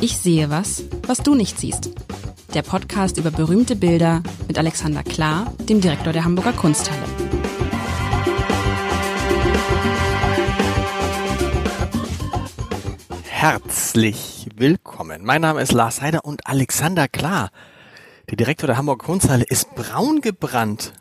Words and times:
Ich 0.00 0.16
sehe 0.16 0.50
was, 0.50 0.84
was 1.06 1.18
du 1.18 1.34
nicht 1.34 1.58
siehst. 1.58 1.90
Der 2.54 2.62
Podcast 2.62 3.16
über 3.18 3.30
berühmte 3.30 3.76
Bilder 3.76 4.22
mit 4.48 4.58
Alexander 4.58 5.02
Klar, 5.02 5.54
dem 5.68 5.80
Direktor 5.80 6.12
der 6.12 6.24
Hamburger 6.24 6.52
Kunsthalle. 6.52 7.02
Herzlich 13.24 14.48
willkommen. 14.56 15.24
Mein 15.24 15.40
Name 15.40 15.62
ist 15.62 15.72
Lars 15.72 16.02
Heider 16.02 16.24
und 16.24 16.46
Alexander 16.46 17.08
Klar, 17.08 17.50
der 18.28 18.36
Direktor 18.36 18.66
der 18.66 18.76
Hamburger 18.76 19.06
Kunsthalle, 19.06 19.44
ist 19.44 19.74
braun 19.74 20.20
gebrannt. 20.20 20.92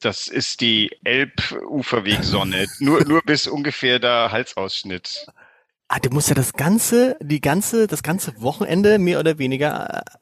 Das 0.00 0.28
ist 0.28 0.60
die 0.60 0.90
Elbuferwegsonne. 1.02 2.66
nur, 2.78 3.04
nur 3.04 3.20
bis 3.22 3.46
ungefähr 3.46 3.98
der 3.98 4.30
Halsausschnitt. 4.30 5.26
Ah, 5.88 6.00
du 6.00 6.10
musst 6.10 6.28
ja 6.28 6.34
das 6.34 6.52
ganze, 6.52 7.16
die 7.20 7.40
ganze, 7.40 7.86
das 7.86 8.02
ganze 8.02 8.40
Wochenende 8.42 8.98
mehr 8.98 9.18
oder 9.20 9.38
weniger 9.38 10.02
äh, 10.06 10.18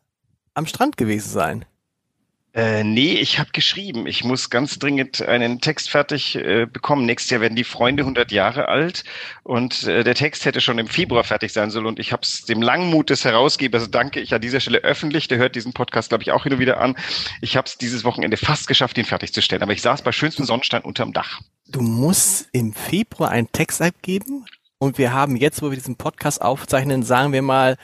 am 0.54 0.66
Strand 0.66 0.96
gewesen 0.96 1.28
sein. 1.28 1.64
Äh, 2.54 2.84
nee, 2.84 3.12
ich 3.14 3.38
habe 3.38 3.50
geschrieben. 3.52 4.06
Ich 4.06 4.24
muss 4.24 4.48
ganz 4.48 4.78
dringend 4.78 5.20
einen 5.20 5.60
Text 5.60 5.90
fertig 5.90 6.36
äh, 6.36 6.66
bekommen. 6.66 7.04
Nächstes 7.04 7.30
Jahr 7.30 7.42
werden 7.42 7.54
die 7.56 7.64
Freunde 7.64 8.04
100 8.04 8.32
Jahre 8.32 8.68
alt 8.68 9.04
und 9.42 9.82
äh, 9.82 10.04
der 10.04 10.14
Text 10.14 10.46
hätte 10.46 10.62
schon 10.62 10.78
im 10.78 10.86
Februar 10.86 11.24
fertig 11.24 11.52
sein 11.52 11.70
sollen 11.70 11.84
und 11.84 11.98
ich 11.98 12.12
habe 12.12 12.22
es 12.22 12.46
dem 12.46 12.62
Langmut 12.62 13.10
des 13.10 13.26
Herausgebers, 13.26 13.90
danke 13.90 14.20
ich 14.20 14.32
an 14.32 14.40
dieser 14.40 14.60
Stelle 14.60 14.78
öffentlich, 14.78 15.28
der 15.28 15.36
hört 15.36 15.54
diesen 15.54 15.74
Podcast, 15.74 16.08
glaube 16.08 16.22
ich, 16.22 16.30
auch 16.30 16.44
hin 16.44 16.54
und 16.54 16.58
wieder 16.60 16.80
an. 16.80 16.96
Ich 17.42 17.58
habe 17.58 17.66
es 17.66 17.76
dieses 17.76 18.04
Wochenende 18.04 18.38
fast 18.38 18.68
geschafft, 18.68 18.96
ihn 18.96 19.04
fertigzustellen, 19.04 19.62
aber 19.62 19.72
ich 19.72 19.82
saß 19.82 20.00
bei 20.00 20.12
schönstem 20.12 20.46
Sonnenstein 20.46 20.80
unterm 20.80 21.12
Dach. 21.12 21.42
Du 21.66 21.82
musst 21.82 22.48
im 22.52 22.72
Februar 22.72 23.32
einen 23.32 23.52
Text 23.52 23.82
abgeben 23.82 24.46
und 24.78 24.98
wir 24.98 25.12
haben 25.12 25.36
jetzt, 25.36 25.62
wo 25.62 25.70
wir 25.70 25.76
diesen 25.76 25.96
Podcast 25.96 26.42
aufzeichnen, 26.42 27.02
sagen 27.02 27.32
wir 27.32 27.42
mal, 27.42 27.76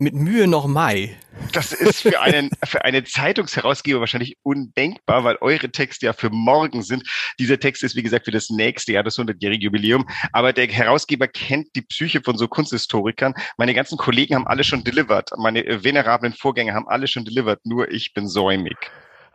mit 0.00 0.14
Mühe 0.14 0.46
noch 0.46 0.66
Mai. 0.66 1.16
Das 1.52 1.72
ist 1.72 2.02
für 2.02 2.20
einen, 2.20 2.50
für 2.64 2.84
einen 2.84 3.04
Zeitungsherausgeber 3.04 3.98
wahrscheinlich 3.98 4.36
undenkbar, 4.42 5.24
weil 5.24 5.36
eure 5.40 5.70
Texte 5.70 6.06
ja 6.06 6.12
für 6.12 6.30
morgen 6.30 6.82
sind. 6.82 7.02
Dieser 7.38 7.58
Text 7.58 7.82
ist, 7.82 7.96
wie 7.96 8.02
gesagt, 8.02 8.26
für 8.26 8.30
das 8.30 8.48
nächste 8.48 8.92
Jahr, 8.92 9.02
das 9.02 9.18
100-jährige 9.18 9.64
Jubiläum. 9.64 10.08
Aber 10.32 10.52
der 10.52 10.68
Herausgeber 10.68 11.26
kennt 11.26 11.74
die 11.74 11.82
Psyche 11.82 12.20
von 12.22 12.38
so 12.38 12.46
Kunsthistorikern. 12.46 13.34
Meine 13.56 13.74
ganzen 13.74 13.98
Kollegen 13.98 14.36
haben 14.36 14.46
alle 14.46 14.62
schon 14.62 14.84
delivered. 14.84 15.30
Meine 15.36 15.82
venerablen 15.82 16.32
Vorgänger 16.32 16.74
haben 16.74 16.88
alle 16.88 17.08
schon 17.08 17.24
delivered. 17.24 17.64
Nur 17.64 17.90
ich 17.90 18.14
bin 18.14 18.28
säumig. 18.28 18.76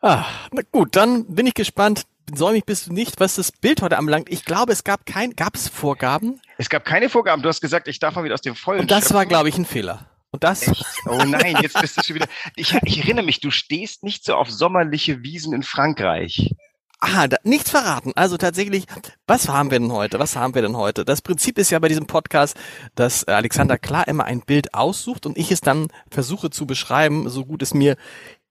Ah, 0.01 0.25
na 0.51 0.61
gut, 0.71 0.95
dann 0.95 1.25
bin 1.25 1.45
ich 1.45 1.55
gespannt. 1.55 2.03
Säumig 2.33 2.65
bist 2.65 2.87
du 2.87 2.93
nicht, 2.93 3.19
was 3.19 3.35
das 3.35 3.51
Bild 3.51 3.81
heute 3.81 3.97
anbelangt. 3.97 4.29
Ich 4.29 4.45
glaube, 4.45 4.71
es 4.71 4.85
gab 4.85 5.05
kein, 5.05 5.35
gab 5.35 5.55
es 5.55 5.67
Vorgaben? 5.67 6.39
Es 6.57 6.69
gab 6.69 6.85
keine 6.85 7.09
Vorgaben. 7.09 7.41
Du 7.41 7.49
hast 7.49 7.61
gesagt, 7.61 7.87
ich 7.87 7.99
darf 7.99 8.15
mal 8.15 8.23
wieder 8.23 8.33
aus 8.35 8.41
dem 8.41 8.55
Vollen 8.55 8.81
Und 8.81 8.91
das 8.91 8.99
schöpfen. 9.05 9.15
war, 9.15 9.25
glaube 9.25 9.49
ich, 9.49 9.57
ein 9.57 9.65
Fehler. 9.65 10.07
Und 10.31 10.43
das? 10.43 10.67
Echt? 10.67 10.85
Oh 11.07 11.23
nein, 11.25 11.57
jetzt 11.61 11.79
bist 11.79 11.97
du 11.97 12.03
schon 12.03 12.15
wieder. 12.15 12.27
Ich, 12.55 12.73
ich 12.83 12.97
erinnere 12.99 13.25
mich, 13.25 13.39
du 13.39 13.51
stehst 13.51 14.03
nicht 14.03 14.25
so 14.25 14.35
auf 14.35 14.49
sommerliche 14.49 15.21
Wiesen 15.23 15.53
in 15.53 15.63
Frankreich. 15.63 16.55
Ah, 16.99 17.27
da, 17.27 17.37
nichts 17.43 17.69
verraten. 17.69 18.13
Also 18.15 18.37
tatsächlich, 18.37 18.85
was 19.27 19.49
haben 19.49 19.71
wir 19.71 19.79
denn 19.79 19.91
heute? 19.91 20.19
Was 20.19 20.35
haben 20.37 20.55
wir 20.55 20.61
denn 20.61 20.77
heute? 20.77 21.03
Das 21.03 21.21
Prinzip 21.21 21.57
ist 21.57 21.69
ja 21.69 21.77
bei 21.79 21.89
diesem 21.89 22.07
Podcast, 22.07 22.55
dass 22.95 23.25
Alexander 23.25 23.77
klar 23.77 24.07
immer 24.07 24.23
ein 24.23 24.41
Bild 24.41 24.73
aussucht 24.73 25.25
und 25.25 25.37
ich 25.37 25.51
es 25.51 25.59
dann 25.59 25.89
versuche 26.09 26.49
zu 26.49 26.65
beschreiben, 26.65 27.29
so 27.29 27.45
gut 27.45 27.61
es 27.61 27.73
mir 27.73 27.97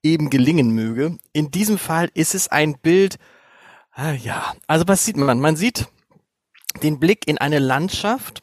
eben 0.03 0.28
gelingen 0.28 0.70
möge. 0.72 1.16
In 1.33 1.50
diesem 1.50 1.78
Fall 1.78 2.11
ist 2.12 2.34
es 2.34 2.48
ein 2.48 2.78
Bild, 2.78 3.16
ah, 3.92 4.12
ja, 4.12 4.55
also 4.66 4.87
was 4.87 5.05
sieht 5.05 5.16
man? 5.16 5.41
Man 5.41 5.56
sieht 5.56 5.87
den 6.83 7.01
Blick 7.01 7.27
in 7.27 7.39
eine 7.39 7.59
Landschaft, 7.59 8.42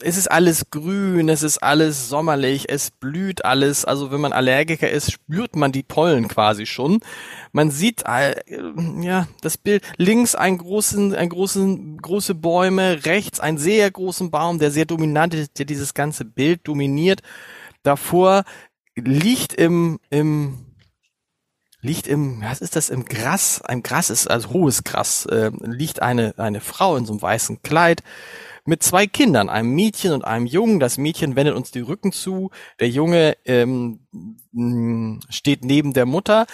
es 0.00 0.16
ist 0.16 0.30
alles 0.30 0.70
grün, 0.70 1.28
es 1.28 1.42
ist 1.42 1.58
alles 1.58 2.08
sommerlich, 2.08 2.70
es 2.70 2.90
blüht 2.90 3.44
alles. 3.44 3.84
Also 3.84 4.10
wenn 4.10 4.20
man 4.20 4.32
Allergiker 4.32 4.90
ist, 4.90 5.12
spürt 5.12 5.56
man 5.56 5.72
die 5.72 5.82
Pollen 5.82 6.28
quasi 6.28 6.64
schon. 6.64 7.00
Man 7.52 7.70
sieht 7.70 8.04
äh, 8.06 8.34
ja 9.00 9.28
das 9.42 9.58
Bild 9.58 9.82
links 9.98 10.34
einen 10.34 10.58
großen, 10.58 11.14
einen 11.14 11.28
großen, 11.28 11.98
große 11.98 12.34
Bäume, 12.34 13.04
rechts 13.04 13.40
einen 13.40 13.58
sehr 13.58 13.90
großen 13.90 14.30
Baum, 14.30 14.58
der 14.58 14.70
sehr 14.70 14.86
dominant 14.86 15.34
ist, 15.34 15.58
der 15.58 15.66
dieses 15.66 15.92
ganze 15.92 16.24
Bild 16.24 16.66
dominiert. 16.66 17.20
Davor 17.82 18.44
liegt 18.96 19.52
im 19.52 20.00
im 20.08 20.67
liegt 21.80 22.06
im, 22.06 22.42
was 22.42 22.60
ist 22.60 22.76
das, 22.76 22.90
im 22.90 23.04
Gras, 23.04 23.62
ein 23.62 23.82
Gras 23.82 24.10
ist, 24.10 24.28
also 24.28 24.50
hohes 24.50 24.84
Gras, 24.84 25.26
äh, 25.26 25.50
liegt 25.62 26.02
eine, 26.02 26.34
eine 26.36 26.60
Frau 26.60 26.96
in 26.96 27.06
so 27.06 27.12
einem 27.12 27.22
weißen 27.22 27.62
Kleid, 27.62 28.02
mit 28.68 28.82
zwei 28.82 29.06
Kindern, 29.06 29.48
einem 29.48 29.74
Mädchen 29.74 30.12
und 30.12 30.24
einem 30.24 30.46
Jungen. 30.46 30.78
Das 30.78 30.98
Mädchen 30.98 31.36
wendet 31.36 31.56
uns 31.56 31.70
die 31.70 31.80
Rücken 31.80 32.12
zu. 32.12 32.50
Der 32.80 32.88
Junge 32.90 33.36
ähm, 33.46 34.00
steht 35.30 35.64
neben 35.64 35.94
der 35.94 36.04
Mutter. 36.04 36.46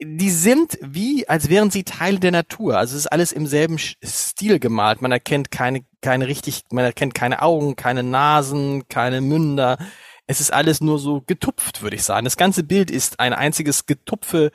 Die 0.00 0.30
sind 0.30 0.78
wie, 0.80 1.28
als 1.28 1.48
wären 1.48 1.70
sie 1.70 1.82
Teile 1.82 2.20
der 2.20 2.30
Natur. 2.30 2.78
Also 2.78 2.94
es 2.94 3.06
ist 3.06 3.12
alles 3.12 3.32
im 3.32 3.46
selben 3.48 3.78
Stil 3.78 4.60
gemalt. 4.60 5.02
Man 5.02 5.10
erkennt 5.10 5.50
keine, 5.50 5.84
keine 6.00 6.28
richtig, 6.28 6.62
man 6.70 6.84
erkennt 6.84 7.14
keine 7.14 7.42
Augen, 7.42 7.74
keine 7.74 8.04
Nasen, 8.04 8.86
keine 8.88 9.20
Münder. 9.20 9.78
Es 10.26 10.40
ist 10.40 10.52
alles 10.52 10.80
nur 10.80 10.98
so 10.98 11.20
getupft, 11.22 11.82
würde 11.82 11.96
ich 11.96 12.04
sagen. 12.04 12.24
Das 12.24 12.36
ganze 12.36 12.62
Bild 12.62 12.90
ist 12.90 13.20
ein 13.20 13.32
einziges 13.32 13.86
Getupfe 13.86 14.52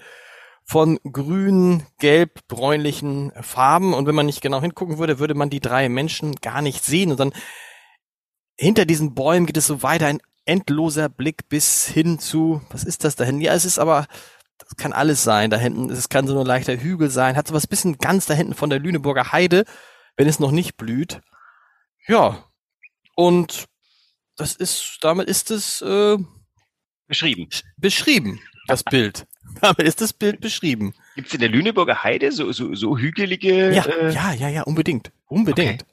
von 0.63 0.99
grün, 1.03 1.83
gelb, 1.99 2.47
bräunlichen 2.47 3.31
Farben. 3.41 3.93
Und 3.93 4.05
wenn 4.05 4.15
man 4.15 4.25
nicht 4.25 4.41
genau 4.41 4.61
hingucken 4.61 4.97
würde, 4.97 5.19
würde 5.19 5.33
man 5.33 5.49
die 5.49 5.59
drei 5.59 5.87
Menschen 5.87 6.35
gar 6.35 6.61
nicht 6.61 6.83
sehen. 6.83 7.11
Und 7.11 7.19
dann 7.19 7.33
hinter 8.57 8.85
diesen 8.85 9.13
Bäumen 9.13 9.45
geht 9.45 9.57
es 9.57 9.67
so 9.67 9.83
weiter, 9.83 10.07
ein 10.07 10.21
endloser 10.45 11.09
Blick 11.09 11.49
bis 11.49 11.85
hin 11.87 12.19
zu, 12.19 12.61
was 12.69 12.83
ist 12.83 13.03
das 13.03 13.15
da 13.15 13.23
hinten? 13.23 13.41
Ja, 13.41 13.53
es 13.53 13.65
ist 13.65 13.79
aber, 13.79 14.07
das 14.57 14.75
kann 14.77 14.93
alles 14.93 15.23
sein 15.23 15.49
da 15.49 15.57
hinten. 15.57 15.89
Es 15.89 16.09
kann 16.09 16.27
so 16.27 16.39
ein 16.39 16.45
leichter 16.45 16.77
Hügel 16.77 17.09
sein, 17.09 17.35
hat 17.35 17.47
so 17.47 17.53
was 17.53 17.67
bisschen 17.67 17.97
ganz 17.97 18.25
da 18.25 18.33
hinten 18.33 18.53
von 18.53 18.69
der 18.69 18.79
Lüneburger 18.79 19.31
Heide, 19.31 19.65
wenn 20.15 20.27
es 20.27 20.39
noch 20.39 20.51
nicht 20.51 20.75
blüht. 20.77 21.21
Ja. 22.07 22.43
Und 23.15 23.67
das 24.37 24.55
ist, 24.55 24.99
damit 25.01 25.27
ist 25.27 25.51
es 25.51 25.81
äh, 25.81 26.17
beschrieben. 27.07 27.49
Beschrieben, 27.77 28.39
das 28.67 28.83
Bild. 28.89 29.27
Damit 29.61 29.79
ist 29.79 30.01
das 30.01 30.13
Bild 30.13 30.39
beschrieben. 30.39 30.93
Gibt 31.15 31.29
es 31.29 31.33
in 31.33 31.39
der 31.39 31.49
Lüneburger 31.49 32.03
Heide 32.03 32.31
so, 32.31 32.51
so, 32.51 32.75
so 32.75 32.97
hügelige? 32.97 33.73
Ja, 33.73 33.85
äh... 33.85 34.13
ja, 34.13 34.33
ja, 34.33 34.49
ja, 34.49 34.63
unbedingt. 34.63 35.11
Unbedingt. 35.27 35.81
Okay. 35.83 35.91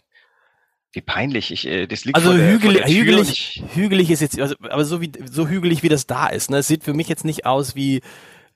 Wie 0.93 1.01
peinlich. 1.01 1.51
Ich, 1.51 1.67
äh, 1.67 1.87
das 1.87 2.05
liegt 2.05 2.17
also 2.17 2.31
vor 2.31 2.39
hügel, 2.39 2.75
der, 2.75 2.83
vor 2.83 2.91
der 2.91 2.97
hügelig, 2.97 3.65
hügelig 3.75 4.11
ist 4.11 4.21
jetzt, 4.21 4.39
also, 4.39 4.55
aber 4.61 4.85
so 4.85 5.01
wie 5.01 5.11
so 5.25 5.49
hügelig 5.49 5.83
wie 5.83 5.89
das 5.89 6.07
da 6.07 6.29
ist. 6.29 6.51
Ne, 6.51 6.59
es 6.59 6.69
sieht 6.69 6.85
für 6.85 6.95
mich 6.95 7.09
jetzt 7.09 7.25
nicht 7.25 7.47
aus 7.47 7.75
wie 7.75 8.01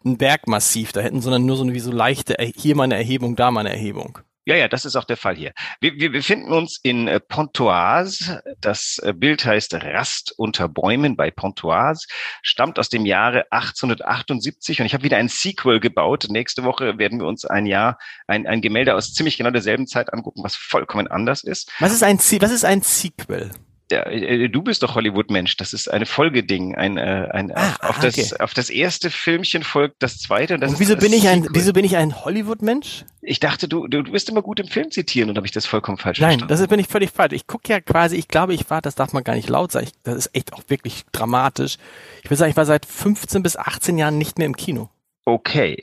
ein 0.05 0.19
Bergmassiv 0.19 0.93
da 0.93 1.01
hinten, 1.01 1.21
sondern 1.21 1.47
nur 1.47 1.57
so 1.57 1.73
wie 1.73 1.81
so 1.81 1.91
leichte, 1.91 2.37
hier 2.55 2.77
mal 2.77 2.85
eine 2.85 2.97
Erhebung, 2.97 3.35
da 3.35 3.51
mal 3.51 3.61
eine 3.61 3.71
Erhebung. 3.71 4.19
Ja, 4.49 4.57
ja, 4.57 4.67
das 4.67 4.87
ist 4.87 4.97
auch 4.97 5.05
der 5.05 5.19
Fall 5.19 5.37
hier. 5.37 5.53
Wir, 5.79 5.93
wir 5.97 6.11
befinden 6.11 6.55
uns 6.55 6.81
in 6.83 7.07
äh, 7.07 7.21
Pontoise. 7.21 8.43
Das 8.63 8.99
äh, 9.03 9.13
Bild 9.13 9.45
heißt 9.45 9.75
Rast 9.75 10.33
unter 10.39 10.71
Bäumen 10.71 11.17
bei 11.17 11.31
Pontoise, 11.31 12.07
stammt 12.41 12.79
aus 12.79 12.89
dem 12.89 13.05
Jahre 13.05 13.45
1878 13.53 14.81
und 14.81 14.87
ich 14.87 14.95
habe 14.95 15.05
wieder 15.05 15.19
ein 15.19 15.29
Sequel 15.29 15.81
gebaut. 15.81 16.29
Nächste 16.31 16.65
Woche 16.65 16.97
werden 16.97 17.21
wir 17.21 17.27
uns 17.27 17.45
ein 17.45 17.67
Jahr, 17.67 17.99
ein, 18.27 18.47
ein 18.47 18.63
Gemälde 18.63 18.95
aus 18.95 19.13
ziemlich 19.13 19.37
genau 19.37 19.51
derselben 19.51 19.87
Zeit 19.87 20.15
angucken, 20.15 20.43
was 20.43 20.57
vollkommen 20.57 21.09
anders 21.09 21.45
ist. 21.45 21.71
Was 21.79 21.93
ist 21.93 22.03
ein, 22.03 22.17
was 22.17 22.51
ist 22.51 22.65
ein 22.65 22.81
Sequel? 22.81 23.51
Ja, 23.91 24.03
äh, 24.03 24.49
du 24.49 24.63
bist 24.63 24.83
doch 24.83 24.95
Hollywood-Mensch. 24.95 25.57
Das 25.57 25.73
ist 25.73 25.91
eine 25.91 26.05
Folgeding. 26.05 26.75
Ein, 26.75 26.99
äh, 26.99 27.29
ein, 27.33 27.53
ah, 27.55 27.77
auf, 27.81 27.97
ah, 27.97 28.07
okay. 28.07 28.13
das, 28.17 28.39
auf 28.39 28.53
das 28.53 28.69
erste 28.69 29.11
Filmchen 29.11 29.63
folgt 29.63 30.03
das 30.03 30.19
zweite. 30.19 30.55
Und, 30.55 30.61
das 30.61 30.73
und 30.73 30.81
wieso 30.81 30.97
bin 30.97 31.13
ich 31.13 31.27
ein, 31.29 31.47
wieso 31.53 31.73
bin 31.73 31.85
ich 31.85 31.97
ein 31.97 32.25
Hollywood-Mensch? 32.25 33.07
Ich 33.23 33.41
dachte, 33.41 33.67
du, 33.67 33.87
du, 33.87 34.03
du 34.03 34.13
bist 34.13 34.29
immer 34.29 34.43
gut 34.43 34.61
im 34.61 34.69
Film 34.69 34.91
zitieren 34.91 35.31
und 35.31 35.37
habe 35.37 35.47
ich 35.47 35.53
das 35.53 35.65
vollkommen 35.65 35.97
falsch 35.97 36.21
Nein, 36.21 36.39
verstanden. 36.39 36.61
das 36.61 36.69
bin 36.69 36.81
ich 36.81 36.89
völlig 36.89 37.11
falsch. 37.11 37.33
Ich 37.33 37.47
gucke 37.47 37.73
ja 37.73 37.81
quasi, 37.81 38.17
ich 38.17 38.29
glaube, 38.29 38.53
ich 38.53 38.69
war, 38.69 38.83
das 38.83 38.95
darf 38.95 39.13
man 39.13 39.25
gar 39.25 39.35
nicht 39.35 39.49
laut 39.49 39.73
sagen. 39.73 39.87
Ich, 39.87 39.93
das 40.03 40.17
ist 40.17 40.35
echt 40.35 40.53
auch 40.53 40.63
wirklich 40.69 41.05
dramatisch. 41.13 41.79
Ich 42.23 42.31
will 42.31 42.37
sagen, 42.37 42.51
ich 42.51 42.57
war 42.57 42.67
seit 42.67 42.85
15 42.85 43.43
bis 43.43 43.57
18 43.57 43.97
Jahren 43.97 44.19
nicht 44.19 44.39
mehr 44.39 44.47
im 44.47 44.57
Kino. 44.57 44.91
Okay. 45.25 45.83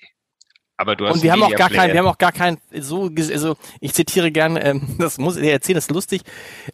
Aber 0.78 0.96
du 0.96 1.08
hast 1.08 1.16
und 1.16 1.24
wir 1.24 1.32
haben 1.32 1.44
auch 1.44 1.56
gar 1.56 1.70
kein, 1.70 1.92
wir 1.92 2.00
haben 2.00 2.08
auch 2.08 2.18
gar 2.18 2.34
kein 2.34 2.58
so 2.78 3.10
also 3.32 3.56
ich 3.80 3.94
zitiere 3.94 4.32
gerne, 4.32 4.64
ähm, 4.64 4.82
das 5.00 5.18
muss 5.18 5.38
ich 5.38 5.48
erzählen, 5.48 5.76
das 5.76 5.86
ist 5.86 5.92
lustig. 5.92 6.22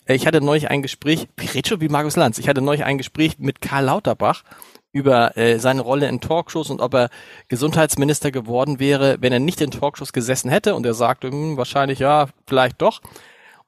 Äh, 0.06 0.16
ich 0.16 0.26
hatte 0.26 0.42
neulich 0.42 0.70
ein 0.70 0.82
Gespräch, 0.82 1.28
schon 1.66 1.82
wie 1.82 1.90
Markus 1.90 2.16
Lanz. 2.16 2.38
Ich 2.38 2.48
hatte 2.48 2.62
neulich 2.62 2.84
ein 2.84 2.98
Gespräch 2.98 3.38
mit 3.38 3.62
Karl 3.62 3.86
Lauterbach 3.86 4.44
über 4.92 5.38
äh, 5.38 5.58
seine 5.60 5.82
Rolle 5.82 6.08
in 6.10 6.20
Talkshows 6.20 6.70
und 6.70 6.82
ob 6.82 6.94
er 6.94 7.10
Gesundheitsminister 7.48 8.32
geworden 8.32 8.80
wäre, 8.80 9.18
wenn 9.22 9.32
er 9.32 9.40
nicht 9.40 9.62
in 9.62 9.72
Talkshows 9.72 10.14
gesessen 10.14 10.50
hätte. 10.50 10.76
Und 10.76 10.86
er 10.86 10.94
sagte, 10.94 11.30
hm, 11.30 11.58
wahrscheinlich 11.58 12.00
ja, 12.00 12.28
vielleicht 12.48 12.82
doch. 12.82 13.02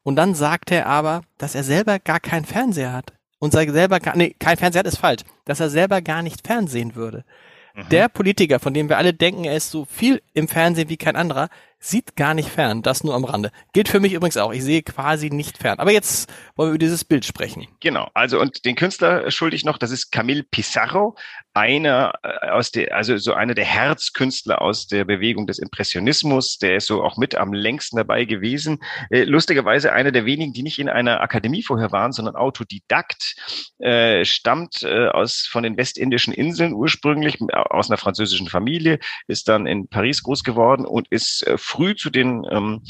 Und 0.03 0.17
dann 0.17 0.35
sagte 0.35 0.75
er 0.75 0.87
aber, 0.87 1.21
dass 1.37 1.55
er 1.55 1.63
selber 1.63 1.99
gar 1.99 2.19
keinen 2.19 2.45
Fernseher 2.45 2.91
hat. 2.91 3.13
Und 3.39 3.51
sei 3.51 3.67
selber 3.67 3.99
gar, 3.99 4.15
nee, 4.15 4.35
kein 4.39 4.57
Fernseher 4.57 4.79
hat 4.79 4.87
ist 4.87 4.97
falsch, 4.97 5.23
dass 5.45 5.59
er 5.59 5.69
selber 5.69 6.01
gar 6.01 6.21
nicht 6.21 6.45
fernsehen 6.45 6.95
würde. 6.95 7.23
Mhm. 7.73 7.89
Der 7.89 8.09
Politiker, 8.09 8.59
von 8.59 8.73
dem 8.73 8.89
wir 8.89 8.97
alle 8.97 9.13
denken, 9.13 9.45
er 9.45 9.55
ist 9.55 9.71
so 9.71 9.85
viel 9.85 10.21
im 10.33 10.47
Fernsehen 10.47 10.89
wie 10.89 10.97
kein 10.97 11.15
anderer, 11.15 11.49
sieht 11.83 12.15
gar 12.15 12.33
nicht 12.33 12.49
fern, 12.49 12.81
das 12.81 13.03
nur 13.03 13.13
am 13.13 13.25
Rande. 13.25 13.51
Gilt 13.73 13.89
für 13.89 13.99
mich 13.99 14.13
übrigens 14.13 14.37
auch. 14.37 14.53
Ich 14.53 14.63
sehe 14.63 14.81
quasi 14.83 15.29
nicht 15.29 15.57
fern. 15.57 15.79
Aber 15.79 15.91
jetzt 15.91 16.31
wollen 16.55 16.69
wir 16.69 16.75
über 16.75 16.79
dieses 16.79 17.03
Bild 17.03 17.25
sprechen. 17.25 17.67
Genau. 17.81 18.09
Also 18.13 18.39
und 18.39 18.63
den 18.63 18.75
Künstler 18.75 19.29
schuldig 19.29 19.65
noch, 19.65 19.77
das 19.77 19.91
ist 19.91 20.11
Camille 20.11 20.43
Pissarro, 20.43 21.17
einer 21.53 22.13
äh, 22.23 22.49
aus 22.49 22.71
der, 22.71 22.95
also 22.95 23.17
so 23.17 23.33
einer 23.33 23.53
der 23.53 23.65
Herzkünstler 23.65 24.61
aus 24.61 24.87
der 24.87 25.03
Bewegung 25.03 25.45
des 25.45 25.59
Impressionismus. 25.59 26.57
Der 26.57 26.77
ist 26.77 26.87
so 26.87 27.03
auch 27.03 27.17
mit 27.17 27.35
am 27.35 27.53
längsten 27.53 27.97
dabei 27.97 28.23
gewesen. 28.25 28.79
Äh, 29.09 29.25
lustigerweise 29.25 29.91
einer 29.91 30.11
der 30.11 30.25
wenigen, 30.25 30.53
die 30.53 30.63
nicht 30.63 30.79
in 30.79 30.87
einer 30.87 31.19
Akademie 31.19 31.63
vorher 31.63 31.91
waren, 31.91 32.13
sondern 32.13 32.35
Autodidakt, 32.37 33.35
äh, 33.79 34.23
stammt 34.23 34.83
äh, 34.83 35.09
aus 35.09 35.47
von 35.51 35.63
den 35.63 35.77
westindischen 35.77 36.33
Inseln 36.33 36.73
ursprünglich 36.73 37.39
aus 37.51 37.89
einer 37.89 37.97
französischen 37.97 38.47
Familie, 38.47 38.99
ist 39.27 39.49
dann 39.49 39.67
in 39.67 39.89
Paris 39.89 40.23
groß 40.23 40.43
geworden 40.43 40.85
und 40.85 41.07
ist 41.09 41.45
äh, 41.45 41.57
früh 41.73 41.95
zu 41.95 42.11
den, 42.11 42.45
ähm, 42.51 42.81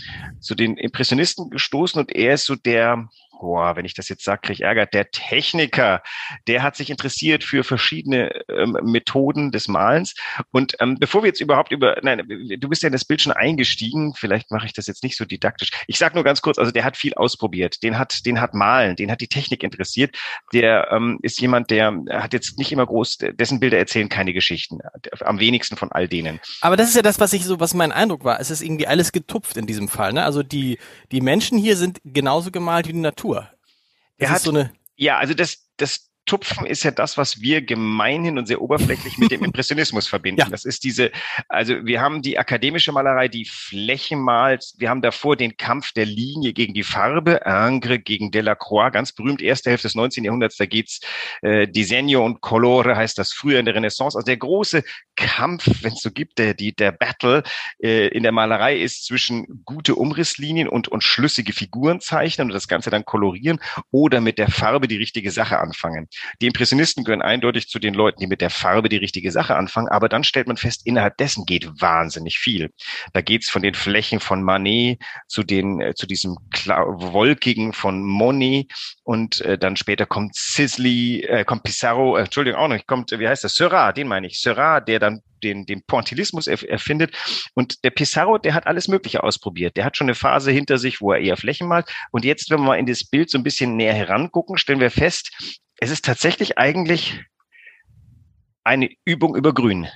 zu 0.41 0.55
den 0.55 0.75
Impressionisten 0.75 1.49
gestoßen 1.49 1.99
und 2.01 2.13
er 2.13 2.33
ist 2.33 2.45
so 2.45 2.55
der, 2.55 3.07
boah, 3.43 3.75
wenn 3.75 3.83
ich 3.83 3.93
das 3.93 4.07
jetzt 4.07 4.23
sage, 4.23 4.39
kriege 4.41 4.53
ich 4.53 4.61
Ärger, 4.61 4.85
der 4.85 5.11
Techniker, 5.11 6.01
der 6.47 6.63
hat 6.63 6.77
sich 6.77 6.89
interessiert 6.89 7.43
für 7.43 7.65
verschiedene 7.65 8.31
ähm, 8.47 8.77
Methoden 8.83 9.51
des 9.51 9.67
Malens. 9.67 10.15
Und 10.51 10.77
ähm, 10.79 10.95
bevor 10.97 11.23
wir 11.23 11.27
jetzt 11.27 11.41
überhaupt 11.41 11.73
über, 11.73 11.97
nein, 12.03 12.23
du 12.25 12.69
bist 12.69 12.83
ja 12.83 12.87
in 12.87 12.93
das 12.93 13.03
Bild 13.03 13.21
schon 13.21 13.33
eingestiegen, 13.33 14.13
vielleicht 14.15 14.49
mache 14.49 14.65
ich 14.65 14.71
das 14.71 14.87
jetzt 14.87 15.03
nicht 15.03 15.17
so 15.17 15.25
didaktisch. 15.25 15.71
Ich 15.87 15.97
sage 15.97 16.15
nur 16.15 16.23
ganz 16.23 16.41
kurz, 16.41 16.57
also 16.57 16.71
der 16.71 16.85
hat 16.85 16.95
viel 16.95 17.13
ausprobiert, 17.15 17.83
den 17.83 17.99
hat, 17.99 18.25
den 18.25 18.39
hat 18.39 18.53
Malen, 18.53 18.95
den 18.95 19.11
hat 19.11 19.19
die 19.19 19.27
Technik 19.27 19.61
interessiert. 19.61 20.15
Der 20.53 20.89
ähm, 20.91 21.19
ist 21.21 21.41
jemand, 21.41 21.69
der 21.69 21.93
hat 22.11 22.31
jetzt 22.31 22.57
nicht 22.57 22.71
immer 22.71 22.85
groß, 22.85 23.17
dessen 23.33 23.59
Bilder 23.59 23.77
erzählen 23.77 24.07
keine 24.07 24.31
Geschichten, 24.31 24.79
am 25.19 25.41
wenigsten 25.41 25.75
von 25.75 25.91
all 25.91 26.07
denen. 26.07 26.39
Aber 26.61 26.77
das 26.77 26.87
ist 26.87 26.95
ja 26.95 27.01
das, 27.01 27.19
was 27.19 27.33
ich 27.33 27.43
so, 27.43 27.59
was 27.59 27.73
mein 27.73 27.91
Eindruck 27.91 28.23
war. 28.23 28.39
Es 28.39 28.51
ist 28.51 28.61
irgendwie 28.61 28.87
alles 28.87 29.11
getupft 29.11 29.57
in 29.57 29.67
diesem 29.67 29.89
Fall. 29.89 30.13
Ne? 30.13 30.23
Also 30.23 30.43
die, 30.43 30.77
die 31.11 31.19
Menschen 31.19 31.57
hier 31.57 31.75
sind 31.75 31.99
genauso 32.05 32.49
gemalt 32.49 32.87
wie 32.87 32.93
die 32.93 32.99
Natur. 32.99 33.32
Er 34.17 34.29
hat, 34.29 34.41
so 34.41 34.51
eine 34.51 34.73
ja, 34.95 35.17
also 35.17 35.33
das, 35.33 35.69
das 35.77 36.11
Tupfen 36.25 36.65
ist 36.65 36.83
ja 36.83 36.91
das, 36.91 37.17
was 37.17 37.41
wir 37.41 37.61
gemeinhin 37.61 38.37
und 38.37 38.47
sehr 38.47 38.61
oberflächlich 38.61 39.17
mit 39.17 39.31
dem 39.31 39.43
Impressionismus 39.43 40.07
verbinden. 40.07 40.41
Ja. 40.41 40.49
Das 40.49 40.63
ist 40.63 40.83
diese, 40.83 41.11
also 41.49 41.85
wir 41.85 41.99
haben 41.99 42.21
die 42.21 42.39
akademische 42.39 42.91
Malerei, 42.91 43.27
die 43.27 43.45
Flächen 43.45 44.21
malt. 44.21 44.73
Wir 44.77 44.89
haben 44.89 45.01
davor 45.01 45.35
den 45.35 45.57
Kampf 45.57 45.91
der 45.91 46.05
Linie 46.05 46.53
gegen 46.53 46.73
die 46.73 46.83
Farbe, 46.83 47.41
Ingres 47.45 47.99
gegen 48.05 48.31
Delacroix, 48.31 48.91
ganz 48.91 49.11
berühmt, 49.11 49.41
erste 49.41 49.69
Hälfte 49.69 49.87
des 49.87 49.95
19. 49.95 50.23
Jahrhunderts. 50.23 50.55
Da 50.55 50.65
geht's 50.65 51.01
äh, 51.41 51.67
Disegno 51.67 52.25
und 52.25 52.41
Colore 52.41 52.95
heißt 52.95 53.17
das 53.17 53.33
früher 53.33 53.59
in 53.59 53.65
der 53.65 53.75
Renaissance. 53.75 54.17
Also 54.17 54.25
der 54.25 54.37
große 54.37 54.83
Kampf, 55.15 55.69
wenn 55.81 55.93
es 55.93 56.01
so 56.01 56.11
gibt, 56.11 56.39
der, 56.39 56.53
die, 56.53 56.73
der 56.73 56.91
Battle 56.93 57.43
äh, 57.81 58.07
in 58.07 58.23
der 58.23 58.31
Malerei 58.31 58.77
ist 58.77 59.05
zwischen 59.05 59.63
gute 59.65 59.95
Umrisslinien 59.95 60.69
und, 60.69 60.87
und 60.87 61.03
schlüssige 61.03 61.53
Figuren 61.53 61.99
zeichnen 61.99 62.47
und 62.47 62.53
das 62.53 62.67
Ganze 62.67 62.89
dann 62.89 63.05
kolorieren 63.05 63.59
oder 63.91 64.21
mit 64.21 64.37
der 64.37 64.49
Farbe 64.49 64.87
die 64.87 64.97
richtige 64.97 65.31
Sache 65.31 65.59
anfangen. 65.59 66.07
Die 66.41 66.47
Impressionisten 66.47 67.03
gehören 67.03 67.21
eindeutig 67.21 67.67
zu 67.67 67.79
den 67.79 67.93
Leuten, 67.93 68.19
die 68.19 68.27
mit 68.27 68.41
der 68.41 68.49
Farbe 68.49 68.89
die 68.89 68.97
richtige 68.97 69.31
Sache 69.31 69.55
anfangen, 69.55 69.89
aber 69.89 70.09
dann 70.09 70.23
stellt 70.23 70.47
man 70.47 70.57
fest, 70.57 70.81
innerhalb 70.85 71.17
dessen 71.17 71.45
geht 71.45 71.81
wahnsinnig 71.81 72.37
viel. 72.37 72.71
Da 73.13 73.21
geht's 73.21 73.49
von 73.49 73.61
den 73.61 73.73
Flächen 73.73 74.19
von 74.19 74.43
Manet 74.43 74.99
zu 75.27 75.43
den 75.43 75.81
äh, 75.81 75.93
zu 75.95 76.07
diesem 76.07 76.37
wolkigen 76.65 77.73
von 77.73 78.03
Monet 78.03 78.71
und 79.03 79.41
äh, 79.41 79.57
dann 79.57 79.75
später 79.75 80.05
kommt 80.05 80.35
Sisley, 80.35 81.21
äh, 81.21 81.45
kommt 81.45 81.63
Pissarro, 81.63 82.17
äh, 82.17 82.21
Entschuldigung 82.21 82.59
auch 82.59 82.67
noch, 82.67 82.85
kommt, 82.85 83.11
wie 83.11 83.27
heißt 83.27 83.43
das, 83.43 83.55
Seurat, 83.55 83.97
den 83.97 84.07
meine 84.07 84.27
ich, 84.27 84.41
Seurat, 84.41 84.87
der 84.87 84.99
dann 84.99 85.21
den, 85.43 85.65
den 85.65 85.83
Pointillismus 85.83 86.47
erfindet. 86.47 87.15
Und 87.53 87.83
der 87.83 87.91
Pissarro, 87.91 88.37
der 88.37 88.53
hat 88.53 88.65
alles 88.65 88.87
Mögliche 88.87 89.23
ausprobiert. 89.23 89.75
Der 89.77 89.85
hat 89.85 89.97
schon 89.97 90.05
eine 90.05 90.15
Phase 90.15 90.51
hinter 90.51 90.77
sich, 90.77 91.01
wo 91.01 91.11
er 91.11 91.19
eher 91.19 91.37
Flächen 91.37 91.67
malt. 91.67 91.91
Und 92.11 92.25
jetzt, 92.25 92.49
wenn 92.49 92.59
wir 92.59 92.67
mal 92.67 92.79
in 92.79 92.85
das 92.85 93.03
Bild 93.03 93.29
so 93.29 93.37
ein 93.37 93.43
bisschen 93.43 93.75
näher 93.75 93.93
herangucken, 93.93 94.57
stellen 94.57 94.79
wir 94.79 94.91
fest, 94.91 95.59
es 95.83 95.91
ist 95.91 96.05
tatsächlich 96.05 96.57
eigentlich 96.57 97.25
eine 98.63 98.89
Übung 99.05 99.35
über 99.35 99.53
Grün 99.53 99.87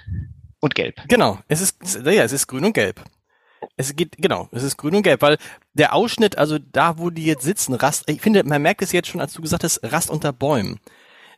und 0.60 0.76
Gelb. 0.76 1.02
Genau, 1.08 1.40
es 1.48 1.62
ist, 1.62 1.78
ja, 2.04 2.24
es 2.24 2.34
ist 2.34 2.48
Grün 2.48 2.66
und 2.66 2.74
Gelb. 2.74 3.04
Es 3.76 3.96
geht, 3.96 4.18
genau, 4.18 4.50
es 4.52 4.62
ist 4.62 4.78
grün 4.78 4.96
und 4.96 5.02
gelb, 5.02 5.24
weil 5.24 5.38
der 5.74 5.96
Ausschnitt, 5.96 6.38
also 6.38 6.60
da, 6.60 7.00
wo 7.00 7.10
die 7.10 7.26
jetzt 7.26 7.42
sitzen, 7.42 7.74
Rast, 7.74 8.04
ich 8.08 8.22
finde, 8.22 8.44
man 8.44 8.62
merkt 8.62 8.84
es 8.84 8.92
jetzt 8.92 9.08
schon, 9.08 9.20
als 9.20 9.34
du 9.34 9.42
gesagt 9.42 9.64
hast, 9.64 9.80
Rast 9.84 10.12
unter 10.12 10.32
Bäumen. 10.32 10.80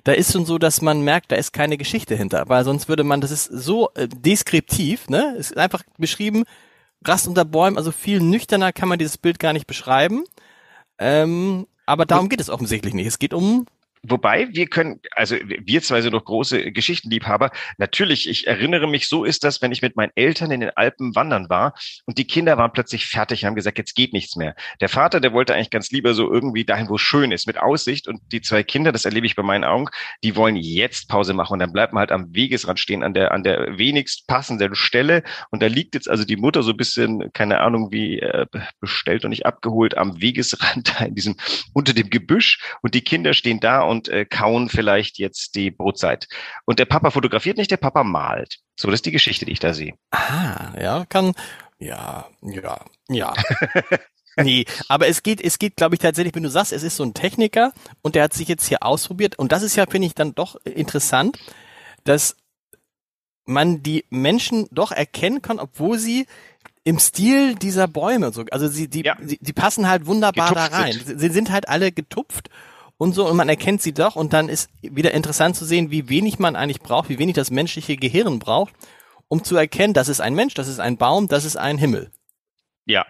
Da 0.03 0.11
ist 0.11 0.33
schon 0.33 0.45
so, 0.45 0.57
dass 0.57 0.81
man 0.81 1.01
merkt, 1.01 1.31
da 1.31 1.37
ist 1.37 1.53
keine 1.53 1.77
Geschichte 1.77 2.15
hinter, 2.15 2.49
weil 2.49 2.65
sonst 2.65 2.89
würde 2.89 3.05
man, 3.05 3.21
das 3.21 3.31
ist 3.31 3.45
so 3.45 3.89
äh, 3.95 4.09
deskriptiv, 4.09 5.07
ne? 5.07 5.33
Es 5.37 5.51
ist 5.51 5.57
einfach 5.57 5.83
beschrieben, 5.97 6.43
Rast 7.05 7.25
unter 7.25 7.45
Bäumen, 7.45 7.77
also 7.77 7.93
viel 7.93 8.19
nüchterner 8.19 8.73
kann 8.73 8.89
man 8.89 8.99
dieses 8.99 9.17
Bild 9.17 9.39
gar 9.39 9.53
nicht 9.53 9.67
beschreiben. 9.67 10.25
Ähm, 10.97 11.67
aber 11.85 12.05
darum 12.05 12.27
geht 12.27 12.41
es 12.41 12.49
offensichtlich 12.49 12.93
nicht. 12.93 13.07
Es 13.07 13.19
geht 13.19 13.33
um 13.33 13.65
Wobei 14.03 14.47
wir 14.53 14.67
können, 14.67 15.01
also 15.11 15.35
wir 15.45 15.81
zwei 15.81 16.01
sind 16.01 16.13
doch 16.13 16.23
große 16.23 16.71
Geschichtenliebhaber. 16.71 17.51
Natürlich, 17.77 18.29
ich 18.29 18.47
erinnere 18.47 18.87
mich, 18.87 19.09
so 19.09 19.25
ist 19.25 19.43
das, 19.43 19.61
wenn 19.61 19.73
ich 19.73 19.81
mit 19.81 19.97
meinen 19.97 20.11
Eltern 20.15 20.51
in 20.51 20.61
den 20.61 20.69
Alpen 20.69 21.15
wandern 21.15 21.49
war 21.49 21.73
und 22.05 22.17
die 22.17 22.25
Kinder 22.25 22.57
waren 22.57 22.71
plötzlich 22.71 23.07
fertig, 23.07 23.43
haben 23.43 23.55
gesagt, 23.55 23.77
jetzt 23.77 23.95
geht 23.95 24.13
nichts 24.13 24.37
mehr. 24.37 24.55
Der 24.79 24.87
Vater, 24.87 25.19
der 25.19 25.33
wollte 25.33 25.53
eigentlich 25.53 25.69
ganz 25.69 25.91
lieber 25.91 26.13
so 26.13 26.31
irgendwie 26.31 26.63
dahin, 26.63 26.87
wo 26.87 26.95
es 26.95 27.01
schön 27.01 27.33
ist, 27.33 27.45
mit 27.45 27.57
Aussicht. 27.59 28.07
Und 28.07 28.21
die 28.31 28.39
zwei 28.39 28.63
Kinder, 28.63 28.93
das 28.93 29.03
erlebe 29.03 29.25
ich 29.25 29.35
bei 29.35 29.43
meinen 29.43 29.65
Augen, 29.65 29.87
die 30.23 30.37
wollen 30.37 30.55
jetzt 30.55 31.09
Pause 31.09 31.33
machen 31.33 31.53
und 31.53 31.59
dann 31.59 31.73
bleibt 31.73 31.91
man 31.91 31.99
halt 31.99 32.13
am 32.13 32.33
Wegesrand 32.33 32.79
stehen, 32.79 33.03
an 33.03 33.13
der, 33.13 33.33
an 33.33 33.43
der 33.43 33.77
wenigst 33.77 34.27
passenden 34.27 34.75
Stelle. 34.75 35.23
Und 35.49 35.61
da 35.61 35.67
liegt 35.67 35.93
jetzt 35.93 36.09
also 36.09 36.23
die 36.23 36.37
Mutter 36.37 36.63
so 36.63 36.71
ein 36.71 36.77
bisschen, 36.77 37.33
keine 37.33 37.59
Ahnung, 37.59 37.91
wie 37.91 38.19
äh, 38.19 38.45
bestellt 38.79 39.25
und 39.25 39.31
nicht 39.31 39.45
abgeholt 39.45 39.97
am 39.97 40.21
Wegesrand 40.21 40.93
da 40.99 41.05
in 41.05 41.15
diesem, 41.15 41.35
unter 41.73 41.93
dem 41.93 42.09
Gebüsch 42.09 42.59
und 42.81 42.93
die 42.93 43.01
Kinder 43.01 43.33
stehen 43.33 43.59
da 43.59 43.88
und 43.89 44.07
äh, 44.07 44.25
kauen 44.25 44.69
vielleicht 44.69 45.17
jetzt 45.17 45.55
die 45.55 45.71
Brotzeit. 45.71 46.27
Und 46.65 46.79
der 46.79 46.85
Papa 46.85 47.09
fotografiert 47.09 47.57
nicht, 47.57 47.71
der 47.71 47.77
Papa 47.77 48.03
malt. 48.03 48.59
So, 48.79 48.87
das 48.87 48.99
ist 48.99 49.05
die 49.07 49.11
Geschichte, 49.11 49.45
die 49.45 49.51
ich 49.51 49.59
da 49.59 49.73
sehe. 49.73 49.95
Ah, 50.11 50.71
ja, 50.79 51.05
kann, 51.05 51.33
ja, 51.79 52.27
ja, 52.43 52.79
ja. 53.09 53.33
nee, 54.37 54.65
aber 54.87 55.07
es 55.07 55.23
geht, 55.23 55.41
es 55.41 55.57
geht, 55.57 55.75
glaube 55.75 55.95
ich, 55.95 55.99
tatsächlich, 55.99 56.35
wenn 56.35 56.43
du 56.43 56.49
sagst, 56.49 56.71
es 56.71 56.83
ist 56.83 56.97
so 56.97 57.03
ein 57.03 57.15
Techniker 57.15 57.73
und 58.01 58.13
der 58.13 58.23
hat 58.23 58.33
sich 58.33 58.47
jetzt 58.47 58.67
hier 58.67 58.83
ausprobiert 58.83 59.39
und 59.39 59.51
das 59.51 59.63
ist 59.63 59.75
ja, 59.75 59.85
finde 59.89 60.07
ich, 60.07 60.13
dann 60.13 60.35
doch 60.35 60.55
interessant, 60.65 61.39
dass 62.03 62.37
man 63.45 63.81
die 63.81 64.05
Menschen 64.11 64.67
doch 64.71 64.91
erkennen 64.91 65.41
kann, 65.41 65.59
obwohl 65.59 65.97
sie 65.97 66.27
im 66.83 66.99
Stil 66.99 67.55
dieser 67.55 67.87
Bäume 67.87 68.31
so, 68.31 68.45
also 68.51 68.67
sie, 68.67 68.87
die, 68.87 69.03
ja. 69.03 69.15
die, 69.15 69.39
die 69.41 69.53
passen 69.53 69.89
halt 69.89 70.05
wunderbar 70.05 70.49
getupft 70.49 70.73
da 70.73 70.77
rein. 70.77 70.93
Sind. 70.93 71.19
Sie 71.19 71.29
sind 71.29 71.49
halt 71.49 71.67
alle 71.67 71.91
getupft 71.91 72.49
und 72.99 73.13
so 73.13 73.27
und 73.27 73.37
man 73.37 73.49
erkennt 73.49 73.81
sie 73.81 73.93
doch 73.93 74.15
und 74.15 74.33
dann 74.33 74.49
ist 74.49 74.69
wieder 74.81 75.13
interessant 75.13 75.55
zu 75.55 75.65
sehen, 75.65 75.89
wie 75.89 76.09
wenig 76.09 76.37
man 76.37 76.55
eigentlich 76.55 76.81
braucht, 76.81 77.09
wie 77.09 77.17
wenig 77.17 77.33
das 77.33 77.49
menschliche 77.49 77.95
Gehirn 77.95 78.39
braucht, 78.39 78.73
um 79.29 79.43
zu 79.43 79.55
erkennen, 79.55 79.93
das 79.93 80.09
ist 80.09 80.19
ein 80.19 80.35
Mensch, 80.35 80.53
das 80.53 80.67
ist 80.67 80.79
ein 80.79 80.97
Baum, 80.97 81.27
das 81.27 81.45
ist 81.45 81.55
ein 81.55 81.77
Himmel. 81.77 82.11
Ja. 82.85 83.05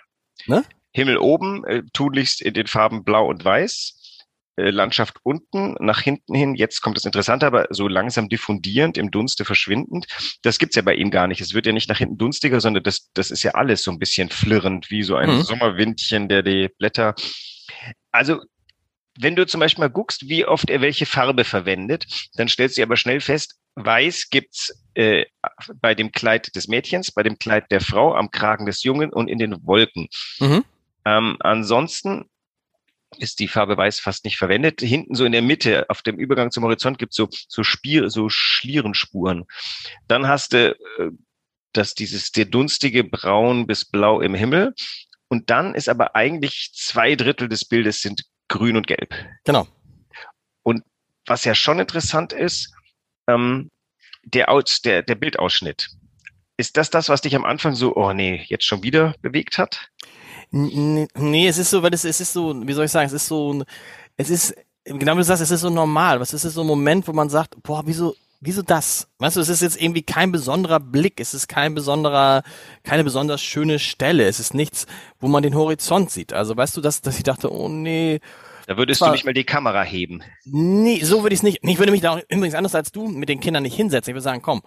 Ne? 0.45 0.63
Himmel 0.91 1.17
oben, 1.17 1.65
äh, 1.65 1.81
tunlichst 1.91 2.41
in 2.41 2.53
den 2.53 2.67
Farben 2.67 3.03
blau 3.03 3.27
und 3.27 3.43
weiß. 3.43 4.27
Äh, 4.57 4.69
Landschaft 4.69 5.17
unten, 5.23 5.75
nach 5.79 6.01
hinten 6.01 6.35
hin, 6.35 6.53
jetzt 6.53 6.81
kommt 6.81 6.95
das 6.95 7.05
Interessante, 7.05 7.47
aber 7.47 7.65
so 7.71 7.87
langsam 7.87 8.29
diffundierend, 8.29 8.95
im 8.95 9.09
Dunste 9.09 9.43
verschwindend. 9.43 10.05
Das 10.43 10.59
gibt's 10.59 10.75
ja 10.75 10.83
bei 10.83 10.93
ihm 10.93 11.09
gar 11.09 11.27
nicht. 11.27 11.41
Es 11.41 11.55
wird 11.55 11.65
ja 11.65 11.71
nicht 11.71 11.89
nach 11.89 11.97
hinten 11.97 12.17
dunstiger, 12.17 12.61
sondern 12.61 12.83
das, 12.83 13.09
das 13.13 13.31
ist 13.31 13.41
ja 13.41 13.51
alles 13.51 13.81
so 13.81 13.89
ein 13.89 13.97
bisschen 13.97 14.29
flirrend, 14.29 14.91
wie 14.91 15.01
so 15.01 15.15
ein 15.15 15.37
mhm. 15.37 15.41
Sommerwindchen, 15.41 16.29
der 16.29 16.43
die 16.43 16.69
Blätter. 16.77 17.15
Also 18.11 18.39
wenn 19.21 19.35
du 19.35 19.45
zum 19.45 19.59
Beispiel 19.59 19.83
mal 19.83 19.89
guckst, 19.89 20.29
wie 20.29 20.45
oft 20.45 20.69
er 20.69 20.81
welche 20.81 21.05
Farbe 21.05 21.43
verwendet, 21.43 22.05
dann 22.35 22.47
stellst 22.47 22.77
du 22.77 22.83
aber 22.83 22.95
schnell 22.95 23.19
fest, 23.19 23.55
weiß 23.75 24.29
gibt's 24.29 24.73
äh, 24.93 25.25
bei 25.75 25.93
dem 25.93 26.11
Kleid 26.11 26.55
des 26.55 26.67
Mädchens, 26.67 27.11
bei 27.11 27.23
dem 27.23 27.37
Kleid 27.37 27.69
der 27.69 27.81
Frau, 27.81 28.15
am 28.15 28.31
Kragen 28.31 28.65
des 28.65 28.83
Jungen 28.83 29.11
und 29.11 29.27
in 29.27 29.37
den 29.37 29.65
Wolken. 29.65 30.07
Mhm. 30.39 30.63
Ähm, 31.05 31.37
ansonsten 31.41 32.25
ist 33.17 33.39
die 33.39 33.47
Farbe 33.47 33.75
weiß 33.75 33.99
fast 33.99 34.23
nicht 34.23 34.37
verwendet. 34.37 34.81
Hinten 34.81 35.15
so 35.15 35.25
in 35.25 35.31
der 35.31 35.41
Mitte, 35.41 35.89
auf 35.89 36.01
dem 36.01 36.17
Übergang 36.17 36.51
zum 36.51 36.63
Horizont 36.63 36.97
gibt's 36.97 37.15
so, 37.15 37.27
so, 37.47 37.63
Spier, 37.63 38.09
so 38.09 38.29
Schlierenspuren. 38.29 39.45
Dann 40.07 40.27
hast 40.27 40.53
du 40.53 40.71
äh, 40.71 41.11
das, 41.73 41.93
dieses, 41.93 42.31
der 42.31 42.45
dunstige 42.45 43.03
Braun 43.03 43.67
bis 43.67 43.85
Blau 43.85 44.21
im 44.21 44.35
Himmel. 44.35 44.73
Und 45.27 45.49
dann 45.49 45.75
ist 45.75 45.89
aber 45.89 46.15
eigentlich 46.15 46.71
zwei 46.73 47.15
Drittel 47.15 47.49
des 47.49 47.65
Bildes 47.65 48.01
sind 48.01 48.23
grün 48.49 48.75
und 48.75 48.87
gelb. 48.87 49.15
Genau. 49.45 49.67
Und 50.63 50.83
was 51.25 51.45
ja 51.45 51.55
schon 51.55 51.79
interessant 51.79 52.33
ist, 52.33 52.73
ähm, 53.27 53.69
der, 54.23 54.49
Aus, 54.49 54.81
der, 54.81 55.03
der 55.03 55.15
Bildausschnitt. 55.15 55.89
Ist 56.57 56.75
das 56.75 56.89
das, 56.89 57.07
was 57.07 57.21
dich 57.21 57.35
am 57.35 57.45
Anfang 57.45 57.73
so, 57.75 57.95
oh 57.95 58.11
nee, 58.11 58.43
jetzt 58.47 58.65
schon 58.65 58.83
wieder 58.83 59.15
bewegt 59.21 59.57
hat? 59.57 59.89
Nee, 60.51 61.47
es 61.47 61.57
ist 61.57 61.69
so, 61.69 61.83
weil 61.83 61.93
es, 61.93 62.03
es 62.03 62.19
ist 62.19 62.33
so, 62.33 62.67
wie 62.67 62.73
soll 62.73 62.85
ich 62.85 62.91
sagen, 62.91 63.07
es 63.07 63.13
ist 63.13 63.27
so, 63.27 63.63
es 64.17 64.29
ist, 64.29 64.55
genau 64.83 65.13
wie 65.13 65.19
du 65.19 65.23
sagst, 65.23 65.43
es 65.43 65.51
ist 65.51 65.61
so 65.61 65.69
normal. 65.69 66.19
Was 66.19 66.33
ist 66.33 66.41
so 66.41 66.61
ein 66.61 66.67
Moment, 66.67 67.07
wo 67.07 67.13
man 67.13 67.29
sagt, 67.29 67.61
boah, 67.63 67.83
wieso, 67.85 68.15
wieso 68.39 68.61
das? 68.61 69.09
Weißt 69.19 69.35
du, 69.35 69.41
es 69.41 69.49
ist 69.49 69.61
jetzt 69.61 69.81
irgendwie 69.81 70.01
kein 70.01 70.31
besonderer 70.31 70.79
Blick, 70.79 71.19
es 71.19 71.33
ist 71.33 71.47
kein 71.47 71.75
besonderer, 71.75 72.43
keine 72.83 73.03
besonders 73.03 73.41
schöne 73.41 73.79
Stelle, 73.79 74.27
es 74.27 74.39
ist 74.39 74.53
nichts, 74.53 74.85
wo 75.19 75.27
man 75.27 75.43
den 75.43 75.55
Horizont 75.55 76.11
sieht. 76.11 76.33
Also 76.33 76.55
weißt 76.55 76.75
du, 76.77 76.81
dass, 76.81 77.01
dass 77.01 77.17
ich 77.17 77.23
dachte, 77.23 77.51
oh 77.51 77.67
nee. 77.67 78.19
Da 78.67 78.77
würdest 78.77 79.01
war, 79.01 79.09
du 79.09 79.13
nicht 79.13 79.25
mal 79.25 79.33
die 79.33 79.43
Kamera 79.43 79.83
heben. 79.83 80.23
Nee, 80.45 81.03
so 81.03 81.23
würde 81.23 81.33
ich 81.33 81.39
es 81.39 81.43
nicht. 81.43 81.59
Ich 81.63 81.79
würde 81.79 81.91
mich 81.91 82.01
da 82.01 82.11
auch, 82.11 82.21
übrigens 82.29 82.55
anders 82.55 82.75
als 82.75 82.91
du 82.91 83.07
mit 83.07 83.29
den 83.29 83.39
Kindern 83.39 83.63
nicht 83.63 83.75
hinsetzen. 83.75 84.11
Ich 84.11 84.15
würde 84.15 84.23
sagen, 84.23 84.41
komm, 84.41 84.61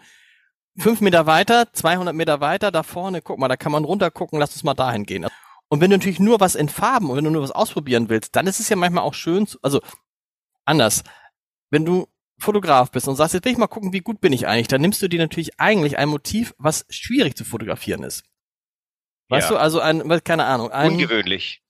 fünf 0.77 1.01
Meter 1.01 1.27
weiter, 1.27 1.73
200 1.73 2.15
Meter 2.15 2.41
weiter, 2.41 2.71
da 2.71 2.83
vorne, 2.83 3.23
guck 3.23 3.39
mal, 3.39 3.49
da 3.49 3.57
kann 3.57 3.73
man 3.73 3.85
runter 3.85 4.11
gucken, 4.11 4.39
lass 4.39 4.53
uns 4.53 4.65
mal 4.65 4.75
dahin 4.75 5.05
gehen. 5.05 5.27
Und 5.69 5.81
wenn 5.81 5.91
du 5.91 5.97
natürlich 5.97 6.21
nur 6.21 6.41
was 6.41 6.55
in 6.55 6.69
Farben 6.69 7.09
und 7.09 7.17
wenn 7.17 7.25
du 7.25 7.31
nur 7.31 7.43
was 7.43 7.51
ausprobieren 7.51 8.11
willst, 8.11 8.37
dann 8.37 8.47
ist 8.47 8.61
es 8.61 8.69
ja 8.69 8.77
manchmal 8.77 9.05
auch 9.05 9.15
schön, 9.15 9.47
zu, 9.47 9.59
also 9.63 9.81
anders. 10.65 11.03
Wenn 11.71 11.87
du 11.87 12.09
Fotograf 12.39 12.91
bist 12.91 13.09
und 13.09 13.17
sagst, 13.17 13.35
jetzt 13.35 13.45
will 13.45 13.53
ich 13.53 13.59
mal 13.59 13.67
gucken, 13.67 13.93
wie 13.93 14.01
gut 14.01 14.21
bin 14.21 14.33
ich 14.33 14.47
eigentlich, 14.47 14.69
dann 14.69 14.81
nimmst 14.81 15.01
du 15.03 15.09
dir 15.09 15.21
natürlich 15.21 15.61
eigentlich 15.61 15.99
ein 15.99 16.09
Motiv, 16.09 16.55
was 16.59 16.85
schwierig 16.89 17.37
zu 17.37 17.45
fotografieren 17.45 18.03
ist. 18.03 18.25
Weißt 19.29 19.51
ja. 19.51 19.57
du, 19.57 19.61
also 19.61 19.81
ein, 19.81 20.03
keine 20.25 20.45
Ahnung. 20.45 20.71
Ein, 20.71 20.93
ungewöhnlich. 20.93 21.63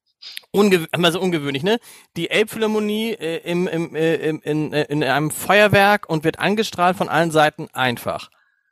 Ungew 0.53 0.87
also 0.93 1.21
ungewöhnlich, 1.21 1.63
ne? 1.63 1.79
Die 2.17 2.31
Elbphilharmonie 2.31 3.13
äh, 3.13 3.39
im, 3.39 3.67
im, 3.67 3.95
äh, 3.95 4.17
im, 4.17 4.41
in, 4.43 4.73
äh, 4.73 4.85
in 4.85 5.03
einem 5.03 5.31
Feuerwerk 5.31 6.09
und 6.09 6.25
wird 6.25 6.39
angestrahlt 6.39 6.97
von 6.97 7.09
allen 7.09 7.31
Seiten 7.31 7.69
einfach. 7.73 8.31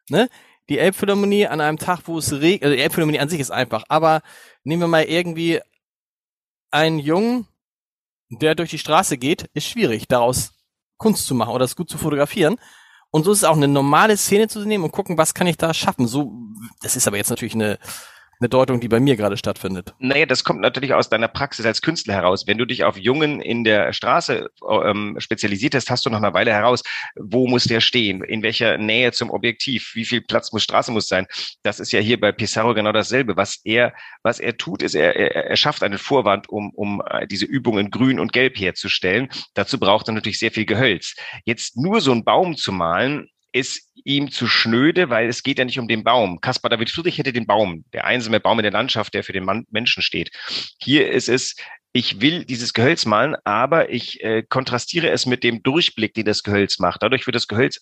Ne? 0.08 0.28
Die 0.68 0.78
Elbphilharmonie 0.78 1.46
an 1.46 1.60
einem 1.60 1.78
Tag, 1.78 2.02
wo 2.04 2.18
es 2.18 2.32
regnet, 2.32 2.64
also 2.64 2.76
die 2.76 2.82
Elbphilharmonie 2.82 3.18
an 3.18 3.28
sich 3.28 3.40
ist 3.40 3.50
einfach, 3.50 3.84
aber 3.88 4.22
nehmen 4.62 4.82
wir 4.82 4.88
mal 4.88 5.04
irgendwie 5.04 5.60
einen 6.70 6.98
Jungen, 7.00 7.48
der 8.28 8.54
durch 8.54 8.70
die 8.70 8.78
Straße 8.78 9.18
geht, 9.18 9.50
ist 9.54 9.66
schwierig, 9.66 10.06
daraus 10.06 10.52
Kunst 11.00 11.26
zu 11.26 11.34
machen 11.34 11.50
oder 11.50 11.64
das 11.64 11.74
gut 11.74 11.90
zu 11.90 11.98
fotografieren. 11.98 12.56
Und 13.10 13.24
so 13.24 13.32
ist 13.32 13.38
es 13.38 13.44
auch 13.44 13.56
eine 13.56 13.66
normale 13.66 14.16
Szene 14.16 14.46
zu 14.46 14.60
nehmen 14.60 14.84
und 14.84 14.92
gucken, 14.92 15.18
was 15.18 15.34
kann 15.34 15.48
ich 15.48 15.56
da 15.56 15.74
schaffen. 15.74 16.06
So, 16.06 16.32
das 16.82 16.94
ist 16.94 17.08
aber 17.08 17.16
jetzt 17.16 17.30
natürlich 17.30 17.54
eine 17.54 17.78
eine 18.40 18.48
Deutung, 18.48 18.80
die 18.80 18.88
bei 18.88 19.00
mir 19.00 19.16
gerade 19.16 19.36
stattfindet. 19.36 19.94
Naja, 19.98 20.24
das 20.24 20.44
kommt 20.44 20.60
natürlich 20.60 20.94
aus 20.94 21.10
deiner 21.10 21.28
Praxis 21.28 21.66
als 21.66 21.82
Künstler 21.82 22.14
heraus. 22.14 22.46
Wenn 22.46 22.58
du 22.58 22.64
dich 22.64 22.84
auf 22.84 22.96
Jungen 22.96 23.40
in 23.40 23.64
der 23.64 23.92
Straße 23.92 24.48
ähm, 24.84 25.16
spezialisiert 25.18 25.74
hast, 25.74 25.90
hast 25.90 26.06
du 26.06 26.10
nach 26.10 26.18
einer 26.18 26.32
Weile 26.32 26.52
heraus, 26.52 26.82
wo 27.16 27.46
muss 27.46 27.64
der 27.64 27.80
stehen, 27.80 28.24
in 28.24 28.42
welcher 28.42 28.78
Nähe 28.78 29.12
zum 29.12 29.30
Objektiv, 29.30 29.92
wie 29.94 30.06
viel 30.06 30.22
Platz 30.22 30.52
muss 30.52 30.62
Straße 30.62 30.90
muss 30.90 31.06
sein. 31.06 31.26
Das 31.62 31.80
ist 31.80 31.92
ja 31.92 32.00
hier 32.00 32.18
bei 32.18 32.32
Pissarro 32.32 32.72
genau 32.74 32.92
dasselbe. 32.92 33.36
Was 33.36 33.60
er, 33.64 33.92
was 34.22 34.40
er 34.40 34.56
tut, 34.56 34.82
ist, 34.82 34.94
er, 34.94 35.14
er, 35.16 35.50
er 35.50 35.56
schafft 35.56 35.82
einen 35.82 35.98
Vorwand, 35.98 36.48
um, 36.48 36.70
um 36.70 37.02
äh, 37.10 37.26
diese 37.26 37.44
Übungen 37.44 37.90
grün 37.90 38.18
und 38.18 38.32
gelb 38.32 38.58
herzustellen. 38.58 39.28
Dazu 39.54 39.78
braucht 39.78 40.08
er 40.08 40.14
natürlich 40.14 40.38
sehr 40.38 40.50
viel 40.50 40.64
Gehölz. 40.64 41.14
Jetzt 41.44 41.76
nur 41.76 42.00
so 42.00 42.12
einen 42.12 42.24
Baum 42.24 42.56
zu 42.56 42.72
malen, 42.72 43.28
ist 43.52 43.90
ihm 44.04 44.30
zu 44.30 44.46
schnöde, 44.46 45.10
weil 45.10 45.28
es 45.28 45.42
geht 45.42 45.58
ja 45.58 45.64
nicht 45.64 45.78
um 45.78 45.88
den 45.88 46.04
Baum. 46.04 46.40
Caspar 46.40 46.70
David 46.70 46.90
Friedrich 46.90 47.18
hätte 47.18 47.32
den 47.32 47.46
Baum, 47.46 47.84
der 47.92 48.04
einsame 48.04 48.40
Baum 48.40 48.58
in 48.58 48.64
der 48.64 48.72
Landschaft, 48.72 49.14
der 49.14 49.24
für 49.24 49.32
den 49.32 49.44
Mann, 49.44 49.66
Menschen 49.70 50.02
steht. 50.02 50.30
Hier 50.80 51.10
ist 51.10 51.28
es, 51.28 51.56
ich 51.92 52.20
will 52.20 52.44
dieses 52.44 52.72
Gehölz 52.72 53.04
malen, 53.04 53.36
aber 53.44 53.90
ich 53.90 54.22
äh, 54.22 54.42
kontrastiere 54.42 55.10
es 55.10 55.26
mit 55.26 55.42
dem 55.42 55.62
Durchblick, 55.62 56.14
den 56.14 56.24
das 56.24 56.42
Gehölz 56.42 56.78
macht. 56.78 57.02
Dadurch 57.02 57.26
wird 57.26 57.34
das 57.34 57.48
Gehölz, 57.48 57.80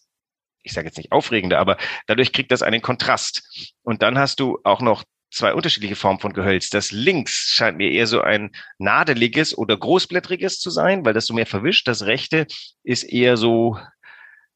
ich 0.63 0.73
sage 0.73 0.87
jetzt 0.87 0.97
nicht 0.97 1.13
aufregender, 1.13 1.59
aber 1.59 1.77
dadurch 2.07 2.33
kriegt 2.33 2.51
das 2.51 2.63
einen 2.63 2.81
Kontrast. 2.81 3.43
Und 3.83 4.03
dann 4.03 4.19
hast 4.19 4.41
du 4.41 4.59
auch 4.65 4.81
noch 4.81 5.05
zwei 5.31 5.53
unterschiedliche 5.53 5.97
Formen 5.97 6.21
von 6.21 6.33
Gehölz. 6.33 6.71
Das 6.71 6.91
links 6.91 7.53
scheint 7.55 7.77
mir 7.77 7.91
eher 7.91 8.07
so 8.07 8.23
ein 8.23 8.51
nadeliges 8.79 9.57
oder 9.57 9.77
großblättriges 9.77 10.59
zu 10.59 10.71
sein, 10.71 11.05
weil 11.05 11.13
das 11.13 11.27
so 11.27 11.35
mehr 11.35 11.47
verwischt. 11.47 11.87
Das 11.87 12.07
rechte 12.07 12.47
ist 12.83 13.03
eher 13.03 13.37
so 13.37 13.79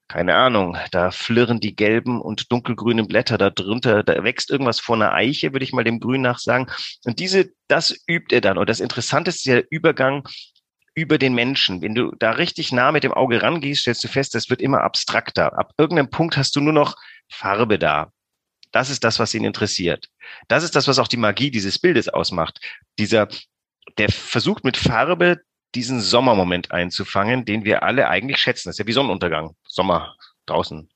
keine 0.09 0.35
Ahnung, 0.35 0.77
da 0.91 1.11
flirren 1.11 1.59
die 1.59 1.75
gelben 1.75 2.21
und 2.21 2.53
dunkelgrünen 2.53 3.09
Blätter 3.09 3.39
da 3.39 3.51
drunter, 3.51 4.03
da 4.03 4.23
wächst 4.25 4.51
irgendwas 4.51 4.79
vor 4.79 4.97
einer 4.97 5.15
Eiche, 5.15 5.53
würde 5.53 5.65
ich 5.65 5.73
mal 5.73 5.85
dem 5.85 6.01
Grün 6.01 6.21
nach 6.21 6.39
sagen. 6.39 6.67
Und 7.05 7.19
diese, 7.19 7.51
das 7.69 7.97
übt 8.07 8.35
er 8.35 8.43
dann. 8.43 8.59
Und 8.59 8.69
das 8.69 8.81
Interessante 8.81 9.31
ist 9.31 9.47
der 9.47 9.65
Übergang 9.71 10.29
über 10.95 11.19
den 11.19 11.35
Menschen. 11.35 11.81
Wenn 11.81 11.95
du 11.95 12.13
da 12.19 12.33
richtig 12.33 12.73
nah 12.73 12.93
mit 12.93 13.05
dem 13.05 13.15
Auge 13.15 13.43
rangehst, 13.43 13.83
stellst 13.83 14.05
du 14.05 14.09
fest, 14.09 14.35
das 14.35 14.51
wird 14.51 14.61
immer 14.61 14.83
abstrakter. 14.83 15.59
Ab 15.59 15.73
irgendeinem 15.79 16.11
Punkt 16.11 16.37
hast 16.37 16.55
du 16.57 16.61
nur 16.61 16.75
noch 16.75 16.97
Farbe 17.31 17.79
da. 17.79 18.13
Das 18.71 18.91
ist 18.91 19.05
das, 19.05 19.19
was 19.19 19.35
ihn 19.35 19.45
interessiert. 19.45 20.09
Das 20.49 20.65
ist 20.65 20.75
das, 20.77 20.89
was 20.89 20.99
auch 20.99 21.09
die 21.09 21.17
Magie 21.17 21.51
dieses 21.51 21.79
Bildes 21.79 22.09
ausmacht. 22.09 22.61
Dieser, 22.99 23.29
der 23.99 24.11
versucht 24.11 24.65
mit 24.65 24.77
Farbe 24.77 25.41
diesen 25.75 26.01
Sommermoment 26.01 26.71
einzufangen, 26.71 27.45
den 27.45 27.65
wir 27.65 27.83
alle 27.83 28.09
eigentlich 28.09 28.39
schätzen. 28.39 28.69
Das 28.69 28.75
ist 28.75 28.79
ja 28.79 28.87
wie 28.87 28.93
Sonnenuntergang. 28.93 29.55
Sommer 29.67 30.15
draußen. 30.47 30.89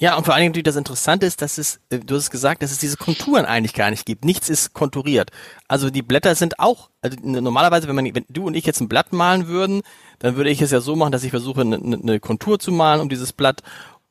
Ja, 0.00 0.16
und 0.16 0.24
vor 0.24 0.34
allen 0.34 0.52
Dingen 0.52 0.64
das 0.64 0.76
Interessante 0.76 1.26
ist, 1.26 1.42
dass 1.42 1.58
es, 1.58 1.80
äh, 1.90 1.98
du 1.98 2.14
hast 2.14 2.24
es 2.24 2.30
gesagt, 2.30 2.62
dass 2.62 2.70
es 2.70 2.78
diese 2.78 2.96
Konturen 2.96 3.44
eigentlich 3.44 3.74
gar 3.74 3.90
nicht 3.90 4.06
gibt. 4.06 4.24
Nichts 4.24 4.48
ist 4.48 4.72
konturiert. 4.72 5.30
Also 5.66 5.90
die 5.90 6.02
Blätter 6.02 6.36
sind 6.36 6.60
auch, 6.60 6.90
also 7.00 7.16
normalerweise, 7.20 7.88
wenn 7.88 7.96
man, 7.96 8.14
wenn 8.14 8.24
du 8.28 8.46
und 8.46 8.54
ich 8.54 8.64
jetzt 8.64 8.80
ein 8.80 8.88
Blatt 8.88 9.12
malen 9.12 9.48
würden, 9.48 9.82
dann 10.20 10.36
würde 10.36 10.50
ich 10.50 10.62
es 10.62 10.70
ja 10.70 10.80
so 10.80 10.94
machen, 10.94 11.10
dass 11.10 11.24
ich 11.24 11.30
versuche, 11.30 11.62
eine, 11.62 11.76
eine 11.78 12.20
Kontur 12.20 12.60
zu 12.60 12.70
malen 12.70 13.00
um 13.00 13.08
dieses 13.08 13.32
Blatt 13.32 13.64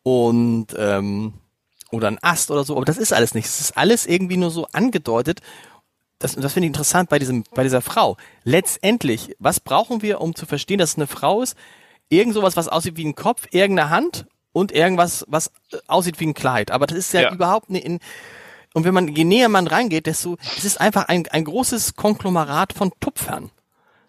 und 0.03 0.67
ähm, 0.77 1.35
oder 1.91 2.09
ein 2.09 2.19
Ast 2.21 2.51
oder 2.51 2.65
so. 2.65 2.75
Aber 2.75 2.85
das 2.85 2.97
ist 2.97 3.13
alles 3.13 3.33
nicht. 3.33 3.45
Es 3.45 3.61
ist 3.61 3.77
alles 3.77 4.05
irgendwie 4.05 4.35
nur 4.35 4.51
so 4.51 4.67
angedeutet 4.73 5.39
das, 6.19 6.35
das 6.35 6.53
finde 6.53 6.65
ich 6.65 6.69
interessant 6.69 7.09
bei 7.09 7.19
diesem, 7.19 7.43
bei 7.53 7.63
dieser 7.63 7.81
Frau. 7.81 8.17
Letztendlich, 8.43 9.35
was 9.39 9.59
brauchen 9.59 10.01
wir, 10.01 10.21
um 10.21 10.35
zu 10.35 10.45
verstehen, 10.45 10.79
dass 10.79 10.91
es 10.91 10.95
eine 10.95 11.07
Frau 11.07 11.41
ist? 11.41 11.55
Irgend 12.09 12.33
sowas, 12.33 12.55
was 12.55 12.67
aussieht 12.67 12.97
wie 12.97 13.05
ein 13.05 13.15
Kopf, 13.15 13.47
irgendeine 13.51 13.89
Hand 13.89 14.25
und 14.51 14.71
irgendwas, 14.71 15.25
was 15.27 15.51
äh, 15.71 15.77
aussieht 15.87 16.19
wie 16.19 16.27
ein 16.27 16.33
Kleid. 16.33 16.71
Aber 16.71 16.87
das 16.87 16.97
ist 16.97 17.13
ja, 17.13 17.21
ja. 17.21 17.33
überhaupt 17.33 17.69
nicht 17.69 17.85
in, 17.85 17.99
und 18.73 18.83
wenn 18.83 18.93
man, 18.93 19.07
je 19.07 19.23
näher 19.23 19.49
man 19.49 19.67
reingeht, 19.67 20.05
desto, 20.05 20.37
es 20.57 20.65
ist 20.65 20.81
einfach 20.81 21.07
ein, 21.07 21.27
ein 21.27 21.45
großes 21.45 21.95
Konglomerat 21.95 22.73
von 22.73 22.91
Tupfern. 22.99 23.51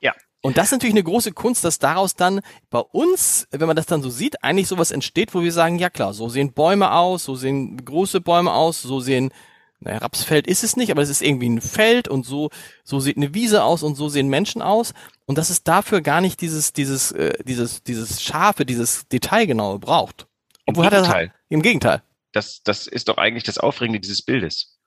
Ja. 0.00 0.12
Und 0.40 0.56
das 0.56 0.66
ist 0.66 0.72
natürlich 0.72 0.94
eine 0.94 1.04
große 1.04 1.32
Kunst, 1.32 1.64
dass 1.64 1.78
daraus 1.78 2.14
dann 2.14 2.40
bei 2.70 2.80
uns, 2.80 3.48
wenn 3.50 3.66
man 3.66 3.76
das 3.76 3.86
dann 3.86 4.02
so 4.02 4.10
sieht, 4.10 4.42
eigentlich 4.42 4.68
sowas 4.68 4.90
entsteht, 4.90 5.34
wo 5.34 5.42
wir 5.42 5.52
sagen, 5.52 5.78
ja 5.78 5.90
klar, 5.90 6.14
so 6.14 6.28
sehen 6.28 6.52
Bäume 6.52 6.92
aus, 6.92 7.24
so 7.24 7.34
sehen 7.34 7.84
große 7.84 8.20
Bäume 8.20 8.52
aus, 8.52 8.82
so 8.82 9.00
sehen 9.00 9.32
naja, 9.80 9.98
Rapsfeld 9.98 10.46
ist 10.46 10.64
es 10.64 10.76
nicht, 10.76 10.90
aber 10.90 11.02
es 11.02 11.08
ist 11.08 11.22
irgendwie 11.22 11.48
ein 11.48 11.60
Feld 11.60 12.08
und 12.08 12.26
so, 12.26 12.50
so 12.82 12.98
sieht 12.98 13.16
eine 13.16 13.34
Wiese 13.34 13.62
aus 13.62 13.82
und 13.82 13.94
so 13.94 14.08
sehen 14.08 14.28
Menschen 14.28 14.60
aus. 14.60 14.92
Und 15.26 15.38
dass 15.38 15.50
es 15.50 15.62
dafür 15.62 16.00
gar 16.00 16.20
nicht 16.20 16.40
dieses, 16.40 16.72
dieses, 16.72 17.12
äh, 17.12 17.34
dieses, 17.44 17.82
dieses 17.84 18.22
scharfe, 18.22 18.66
dieses 18.66 19.06
Detailgenaue 19.08 19.78
braucht. 19.78 20.26
Obwohl 20.66 20.84
Im 20.84 20.90
Gegenteil. 20.90 21.28
Hat 21.28 21.34
er, 21.34 21.34
Im 21.48 21.62
Gegenteil. 21.62 22.02
Das, 22.32 22.62
das 22.62 22.86
ist 22.86 23.08
doch 23.08 23.18
eigentlich 23.18 23.44
das 23.44 23.58
Aufregende 23.58 24.00
dieses 24.00 24.22
Bildes. 24.22 24.78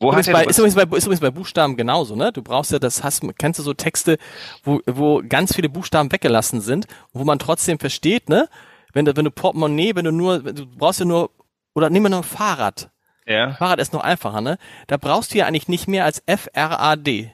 Wo 0.00 0.12
ist, 0.12 0.30
bei, 0.30 0.44
ist, 0.44 0.58
übrigens 0.58 0.74
bei, 0.74 0.82
ist 0.96 1.04
übrigens 1.04 1.20
bei 1.20 1.30
Buchstaben 1.30 1.76
genauso, 1.76 2.14
ne? 2.14 2.30
Du 2.30 2.42
brauchst 2.42 2.70
ja, 2.70 2.78
das 2.78 3.02
hast, 3.02 3.22
kennst 3.38 3.58
du 3.58 3.64
so 3.64 3.72
Texte, 3.74 4.18
wo, 4.62 4.80
wo 4.86 5.22
ganz 5.26 5.54
viele 5.54 5.68
Buchstaben 5.68 6.12
weggelassen 6.12 6.60
sind, 6.60 6.86
wo 7.12 7.24
man 7.24 7.38
trotzdem 7.38 7.78
versteht, 7.78 8.28
ne? 8.28 8.48
Wenn 8.92 9.06
du, 9.06 9.16
wenn 9.16 9.24
du 9.24 9.30
Portemonnaie, 9.30 9.94
wenn 9.94 10.04
du 10.04 10.12
nur, 10.12 10.40
du 10.40 10.66
brauchst 10.66 11.00
ja 11.00 11.06
nur, 11.06 11.30
oder 11.74 11.90
nehmen 11.90 12.06
wir 12.06 12.10
nur 12.10 12.20
ein 12.20 12.24
Fahrrad. 12.24 12.90
Ja. 13.28 13.54
Fahrrad 13.54 13.78
ist 13.78 13.92
noch 13.92 14.02
einfacher, 14.02 14.40
ne? 14.40 14.58
Da 14.86 14.96
brauchst 14.96 15.34
du 15.34 15.38
ja 15.38 15.46
eigentlich 15.46 15.68
nicht 15.68 15.86
mehr 15.86 16.04
als 16.04 16.22
F-R-A-D. 16.26 17.30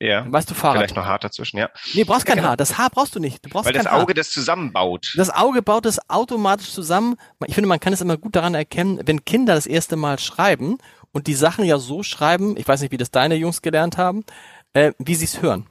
Ja. 0.00 0.30
Weißt 0.30 0.50
du 0.50 0.54
Fahrrad? 0.54 0.78
Vielleicht 0.78 0.96
noch 0.96 1.06
H 1.06 1.18
dazwischen, 1.18 1.58
ja. 1.58 1.70
Nee, 1.94 2.04
brauchst 2.04 2.26
kein 2.26 2.36
ja, 2.36 2.42
genau. 2.42 2.48
Haar. 2.50 2.56
Das 2.56 2.78
Haar 2.78 2.90
brauchst 2.90 3.14
du 3.14 3.20
nicht. 3.20 3.44
Du 3.44 3.48
brauchst 3.48 3.66
Weil 3.66 3.72
kein 3.72 3.84
das 3.84 3.92
Auge 3.92 4.10
Haar. 4.10 4.14
das 4.14 4.30
zusammenbaut. 4.30 5.14
Das 5.16 5.30
Auge 5.30 5.62
baut 5.62 5.86
es 5.86 5.98
automatisch 6.08 6.70
zusammen. 6.70 7.16
Ich 7.46 7.54
finde, 7.54 7.68
man 7.68 7.80
kann 7.80 7.92
es 7.92 8.00
immer 8.00 8.16
gut 8.16 8.36
daran 8.36 8.54
erkennen, 8.54 9.00
wenn 9.04 9.24
Kinder 9.24 9.54
das 9.54 9.66
erste 9.66 9.96
Mal 9.96 10.18
schreiben 10.18 10.78
und 11.12 11.26
die 11.26 11.34
Sachen 11.34 11.64
ja 11.64 11.78
so 11.78 12.02
schreiben, 12.02 12.56
ich 12.56 12.66
weiß 12.66 12.80
nicht, 12.80 12.92
wie 12.92 12.96
das 12.96 13.10
deine 13.10 13.34
Jungs 13.34 13.62
gelernt 13.62 13.98
haben, 13.98 14.24
äh, 14.72 14.92
wie 14.98 15.14
sie 15.14 15.24
es 15.24 15.42
hören. 15.42 15.66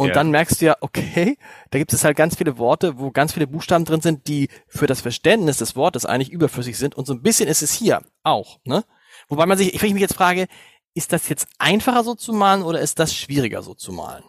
Und 0.00 0.10
ja. 0.10 0.14
dann 0.14 0.30
merkst 0.30 0.60
du 0.60 0.66
ja, 0.66 0.76
okay, 0.80 1.36
da 1.70 1.78
gibt 1.80 1.92
es 1.92 2.04
halt 2.04 2.16
ganz 2.16 2.36
viele 2.36 2.56
Worte, 2.56 3.00
wo 3.00 3.10
ganz 3.10 3.32
viele 3.32 3.48
Buchstaben 3.48 3.84
drin 3.84 4.00
sind, 4.00 4.28
die 4.28 4.48
für 4.68 4.86
das 4.86 5.00
Verständnis 5.00 5.56
des 5.56 5.74
Wortes 5.74 6.06
eigentlich 6.06 6.30
überflüssig 6.30 6.78
sind. 6.78 6.94
Und 6.94 7.08
so 7.08 7.14
ein 7.14 7.20
bisschen 7.20 7.48
ist 7.48 7.62
es 7.62 7.72
hier 7.72 8.02
auch, 8.22 8.60
ne? 8.64 8.84
Wobei 9.28 9.44
man 9.44 9.58
sich, 9.58 9.74
ich 9.74 9.82
mich 9.82 10.00
jetzt 10.00 10.14
frage, 10.14 10.46
ist 10.94 11.12
das 11.12 11.28
jetzt 11.28 11.48
einfacher 11.58 12.04
so 12.04 12.14
zu 12.14 12.32
malen 12.32 12.62
oder 12.62 12.80
ist 12.80 13.00
das 13.00 13.12
schwieriger 13.12 13.60
so 13.62 13.74
zu 13.74 13.92
malen? 13.92 14.22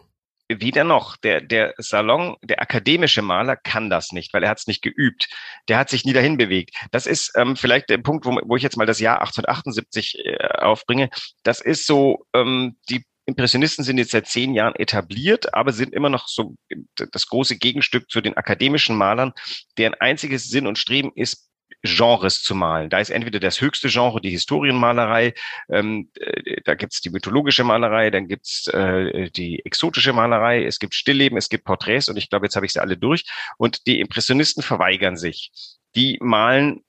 Wieder 0.48 0.82
noch, 0.82 1.16
der, 1.16 1.40
der 1.40 1.74
Salon, 1.78 2.36
der 2.42 2.60
akademische 2.60 3.22
Maler 3.22 3.54
kann 3.54 3.90
das 3.90 4.10
nicht, 4.10 4.34
weil 4.34 4.42
er 4.42 4.50
hat 4.50 4.58
es 4.58 4.66
nicht 4.66 4.82
geübt. 4.82 5.28
Der 5.68 5.78
hat 5.78 5.88
sich 5.88 6.04
nie 6.04 6.12
dahin 6.12 6.36
bewegt. 6.36 6.74
Das 6.90 7.06
ist 7.06 7.30
ähm, 7.36 7.54
vielleicht 7.54 7.90
der 7.90 7.98
Punkt, 7.98 8.26
wo, 8.26 8.36
wo 8.44 8.56
ich 8.56 8.64
jetzt 8.64 8.76
mal 8.76 8.86
das 8.86 8.98
Jahr 8.98 9.20
1878 9.20 10.18
äh, 10.26 10.36
aufbringe. 10.58 11.10
Das 11.44 11.60
ist 11.60 11.86
so 11.86 12.26
ähm, 12.34 12.76
die 12.88 13.04
Impressionisten 13.30 13.84
sind 13.84 13.98
jetzt 13.98 14.10
seit 14.10 14.26
zehn 14.26 14.54
Jahren 14.54 14.74
etabliert, 14.74 15.54
aber 15.54 15.72
sind 15.72 15.94
immer 15.94 16.10
noch 16.10 16.28
so 16.28 16.56
das 16.94 17.26
große 17.26 17.56
Gegenstück 17.56 18.10
zu 18.10 18.20
den 18.20 18.36
akademischen 18.36 18.96
Malern, 18.96 19.32
deren 19.78 19.94
einziges 19.94 20.48
Sinn 20.48 20.66
und 20.66 20.78
Streben 20.78 21.12
ist, 21.14 21.50
Genres 21.82 22.42
zu 22.42 22.54
malen. 22.54 22.90
Da 22.90 23.00
ist 23.00 23.10
entweder 23.10 23.40
das 23.40 23.60
höchste 23.60 23.88
Genre 23.88 24.20
die 24.20 24.30
Historienmalerei, 24.30 25.32
ähm, 25.70 26.10
äh, 26.20 26.60
da 26.64 26.74
gibt's 26.74 27.00
die 27.00 27.10
mythologische 27.10 27.64
Malerei, 27.64 28.10
dann 28.10 28.28
gibt's 28.28 28.66
äh, 28.66 29.30
die 29.30 29.64
exotische 29.64 30.12
Malerei, 30.12 30.64
es 30.64 30.78
gibt 30.78 30.94
Stillleben, 30.94 31.38
es 31.38 31.48
gibt 31.48 31.64
Porträts 31.64 32.08
und 32.08 32.18
ich 32.18 32.28
glaube, 32.28 32.46
jetzt 32.46 32.56
habe 32.56 32.66
ich 32.66 32.72
sie 32.72 32.82
alle 32.82 32.98
durch. 32.98 33.24
Und 33.56 33.86
die 33.86 34.00
Impressionisten 34.00 34.62
verweigern 34.62 35.16
sich. 35.16 35.50
die 35.96 36.18
malen 36.20 36.84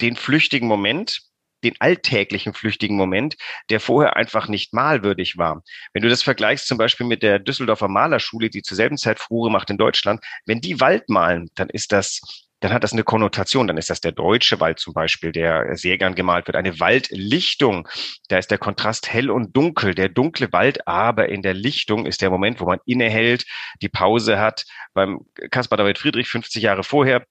den 0.00 0.16
flüchtigen 0.16 0.68
Moment, 0.68 1.20
den 1.66 1.76
alltäglichen 1.80 2.54
flüchtigen 2.54 2.96
Moment, 2.96 3.36
der 3.70 3.80
vorher 3.80 4.16
einfach 4.16 4.48
nicht 4.48 4.72
malwürdig 4.72 5.36
war. 5.36 5.62
Wenn 5.92 6.02
du 6.02 6.08
das 6.08 6.22
vergleichst 6.22 6.66
zum 6.66 6.78
Beispiel 6.78 7.06
mit 7.06 7.22
der 7.22 7.38
Düsseldorfer 7.38 7.88
Malerschule, 7.88 8.50
die 8.50 8.62
zur 8.62 8.76
selben 8.76 8.96
Zeit 8.96 9.18
Furore 9.18 9.50
macht 9.50 9.70
in 9.70 9.78
Deutschland, 9.78 10.24
wenn 10.46 10.60
die 10.60 10.80
Wald 10.80 11.08
malen, 11.08 11.50
dann 11.54 11.68
ist 11.68 11.92
das 11.92 12.20
dann 12.60 12.72
hat 12.72 12.84
das 12.84 12.92
eine 12.92 13.04
Konnotation. 13.04 13.66
Dann 13.66 13.76
ist 13.76 13.90
das 13.90 14.00
der 14.00 14.12
deutsche 14.12 14.60
Wald 14.60 14.78
zum 14.78 14.94
Beispiel, 14.94 15.30
der 15.30 15.76
sehr 15.76 15.98
gern 15.98 16.14
gemalt 16.14 16.46
wird. 16.46 16.56
Eine 16.56 16.80
Waldlichtung. 16.80 17.86
Da 18.28 18.38
ist 18.38 18.50
der 18.50 18.58
Kontrast 18.58 19.12
hell 19.12 19.30
und 19.30 19.54
dunkel. 19.54 19.94
Der 19.94 20.08
dunkle 20.08 20.52
Wald, 20.52 20.86
aber 20.88 21.28
in 21.28 21.42
der 21.42 21.54
Lichtung 21.54 22.06
ist 22.06 22.22
der 22.22 22.30
Moment, 22.30 22.60
wo 22.60 22.64
man 22.64 22.80
innehält, 22.86 23.44
die 23.82 23.90
Pause 23.90 24.38
hat. 24.38 24.64
Beim 24.94 25.20
Caspar 25.50 25.76
David 25.76 25.98
Friedrich 25.98 26.28
50 26.28 26.62
Jahre 26.62 26.82
vorher 26.82 27.26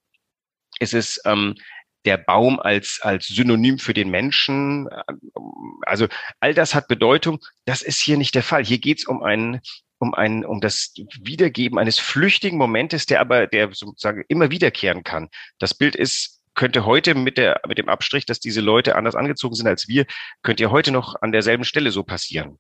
ist 0.79 0.93
es 0.93 1.19
ähm, 1.25 1.55
der 2.05 2.17
Baum 2.17 2.59
als, 2.59 2.99
als 3.01 3.27
Synonym 3.27 3.79
für 3.79 3.93
den 3.93 4.09
Menschen. 4.09 4.87
Also 5.81 6.07
all 6.39 6.53
das 6.53 6.75
hat 6.75 6.87
Bedeutung. 6.87 7.39
Das 7.65 7.81
ist 7.81 8.01
hier 8.01 8.17
nicht 8.17 8.35
der 8.35 8.43
Fall. 8.43 8.63
Hier 8.63 8.79
geht 8.79 8.99
es 8.99 9.05
um 9.05 9.23
einen 9.23 9.61
um 9.97 10.13
ein, 10.13 10.45
um 10.45 10.59
das 10.59 10.93
Wiedergeben 11.21 11.79
eines 11.79 11.99
flüchtigen 11.99 12.57
Momentes, 12.57 13.05
der 13.05 13.21
aber, 13.21 13.47
der 13.47 13.73
sozusagen 13.73 14.23
immer 14.27 14.51
wiederkehren 14.51 15.03
kann. 15.03 15.29
Das 15.57 15.73
Bild 15.73 15.95
ist, 15.95 16.41
könnte 16.53 16.85
heute 16.85 17.15
mit 17.15 17.37
der, 17.37 17.61
mit 17.67 17.77
dem 17.77 17.89
Abstrich, 17.89 18.25
dass 18.25 18.39
diese 18.39 18.61
Leute 18.61 18.95
anders 18.95 19.15
angezogen 19.15 19.55
sind 19.55 19.67
als 19.67 19.87
wir, 19.87 20.05
könnte 20.43 20.63
ja 20.63 20.69
heute 20.69 20.91
noch 20.91 21.15
an 21.21 21.31
derselben 21.31 21.63
Stelle 21.63 21.91
so 21.91 22.03
passieren. 22.03 22.59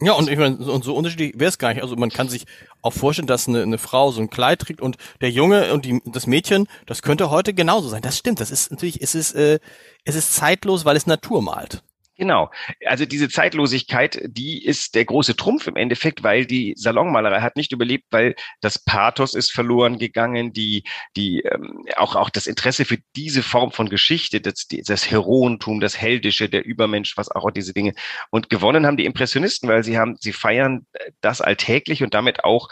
Ja, 0.00 0.12
und 0.12 0.28
ich 0.28 0.38
meine, 0.38 0.56
und 0.58 0.84
so 0.84 0.94
unterschiedlich 0.94 1.38
wäre 1.38 1.48
es 1.48 1.58
gar 1.58 1.72
nicht. 1.72 1.82
Also 1.82 1.96
man 1.96 2.10
kann 2.10 2.28
sich 2.28 2.44
auch 2.82 2.92
vorstellen, 2.92 3.26
dass 3.26 3.48
eine, 3.48 3.62
eine 3.62 3.78
Frau 3.78 4.10
so 4.10 4.20
ein 4.20 4.28
Kleid 4.28 4.60
trägt 4.60 4.82
und 4.82 4.96
der 5.22 5.30
Junge 5.30 5.72
und 5.72 5.86
die, 5.86 6.02
das 6.04 6.26
Mädchen, 6.26 6.68
das 6.84 7.00
könnte 7.00 7.30
heute 7.30 7.54
genauso 7.54 7.88
sein. 7.88 8.02
Das 8.02 8.18
stimmt. 8.18 8.40
Das 8.40 8.50
ist 8.50 8.70
natürlich, 8.70 9.00
es 9.00 9.14
ist, 9.14 9.32
äh, 9.32 9.58
es 10.04 10.14
ist 10.14 10.34
zeitlos, 10.34 10.84
weil 10.84 10.96
es 10.96 11.06
Natur 11.06 11.40
malt. 11.40 11.82
Genau. 12.18 12.50
Also 12.86 13.04
diese 13.04 13.28
Zeitlosigkeit, 13.28 14.18
die 14.24 14.64
ist 14.64 14.94
der 14.94 15.04
große 15.04 15.36
Trumpf 15.36 15.66
im 15.66 15.76
Endeffekt, 15.76 16.22
weil 16.22 16.46
die 16.46 16.72
Salonmalerei 16.74 17.42
hat 17.42 17.56
nicht 17.56 17.72
überlebt, 17.72 18.06
weil 18.10 18.34
das 18.62 18.78
Pathos 18.78 19.34
ist 19.34 19.52
verloren 19.52 19.98
gegangen, 19.98 20.54
die, 20.54 20.84
die 21.14 21.40
ähm, 21.42 21.84
auch 21.96 22.16
auch 22.16 22.30
das 22.30 22.46
Interesse 22.46 22.86
für 22.86 22.96
diese 23.16 23.42
Form 23.42 23.70
von 23.70 23.90
Geschichte, 23.90 24.40
das, 24.40 24.66
das 24.68 25.10
Heroentum, 25.10 25.80
das 25.80 26.00
Heldische, 26.00 26.48
der 26.48 26.64
Übermensch, 26.64 27.18
was 27.18 27.30
auch 27.30 27.50
diese 27.50 27.74
Dinge. 27.74 27.92
Und 28.30 28.48
gewonnen 28.48 28.86
haben 28.86 28.96
die 28.96 29.04
Impressionisten, 29.04 29.68
weil 29.68 29.84
sie 29.84 29.98
haben, 29.98 30.16
sie 30.18 30.32
feiern 30.32 30.86
das 31.20 31.42
alltäglich 31.42 32.02
und 32.02 32.14
damit 32.14 32.44
auch 32.44 32.70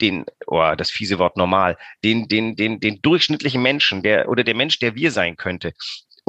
den, 0.00 0.26
oh, 0.46 0.74
das 0.76 0.90
fiese 0.90 1.18
Wort 1.18 1.36
normal, 1.36 1.76
den, 2.04 2.28
den, 2.28 2.56
den, 2.56 2.78
den 2.78 3.00
durchschnittlichen 3.02 3.62
Menschen, 3.62 4.02
der 4.02 4.28
oder 4.28 4.44
der 4.44 4.54
Mensch, 4.54 4.78
der 4.78 4.94
wir 4.94 5.10
sein 5.10 5.36
könnte. 5.36 5.72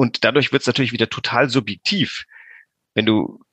Und 0.00 0.24
dadurch 0.24 0.50
wird 0.50 0.62
es 0.62 0.66
natürlich 0.66 0.92
wieder 0.92 1.10
total 1.10 1.50
subjektiv. 1.50 2.24
Wenn 2.94 3.04
du, 3.04 3.44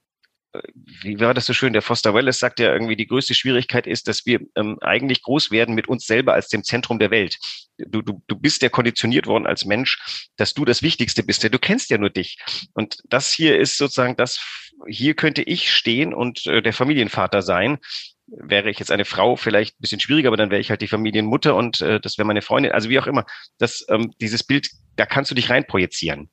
äh, 0.54 0.62
wie 1.04 1.20
war 1.20 1.34
das 1.34 1.46
so 1.46 1.52
schön, 1.52 1.74
der 1.74 1.82
Foster 1.82 2.14
Wallace 2.14 2.40
sagt 2.40 2.62
ja 2.62 2.72
irgendwie, 2.72 2.96
die 2.96 3.06
größte 3.06 3.36
Schwierigkeit 3.36 3.86
ist, 3.86 4.08
dass 4.08 4.26
wir 4.26 4.40
ähm, 4.56 4.78
eigentlich 4.80 5.24
groß 5.24 5.52
werden 5.52 5.76
mit 5.76 5.90
uns 5.90 6.06
selber 6.06 6.36
als 6.36 6.48
dem 6.48 6.64
Zentrum 6.64 7.00
der 7.00 7.12
Welt. 7.12 7.38
Du, 7.78 8.02
du, 8.02 8.24
du 8.28 8.40
bist 8.40 8.62
ja 8.62 8.70
konditioniert 8.70 9.28
worden 9.28 9.46
als 9.46 9.66
Mensch, 9.66 10.00
dass 10.38 10.54
du 10.54 10.64
das 10.64 10.82
Wichtigste 10.82 11.22
bist. 11.22 11.44
Du 11.44 11.60
kennst 11.60 11.90
ja 11.90 11.98
nur 11.98 12.12
dich. 12.12 12.38
Und 12.74 13.00
das 13.10 13.34
hier 13.34 13.60
ist 13.60 13.76
sozusagen 13.76 14.16
das, 14.16 14.40
hier 14.88 15.16
könnte 15.16 15.42
ich 15.42 15.70
stehen 15.74 16.14
und 16.14 16.46
äh, 16.46 16.62
der 16.62 16.72
Familienvater 16.72 17.42
sein 17.42 17.78
wäre 18.28 18.70
ich 18.70 18.80
jetzt 18.80 18.92
eine 18.92 19.04
Frau 19.04 19.36
vielleicht 19.36 19.76
ein 19.76 19.82
bisschen 19.82 20.00
schwieriger, 20.00 20.30
aber 20.30 20.38
dann 20.38 20.50
wäre 20.50 20.62
ich 20.62 20.70
halt 20.70 20.82
die 20.82 20.88
Familienmutter 20.88 21.56
und 21.56 21.82
äh, 21.82 22.00
das 22.00 22.18
wäre 22.18 22.26
meine 22.26 22.42
Freundin. 22.42 22.72
Also 22.72 22.90
wie 22.90 23.00
auch 23.00 23.08
immer, 23.08 23.26
das, 23.58 23.86
ähm, 23.90 24.14
dieses 24.22 24.46
Bild, 24.46 24.70
da 24.96 25.06
kannst 25.06 25.30
du 25.30 25.36
dich 25.36 25.50
reinprojizieren. 25.50 26.30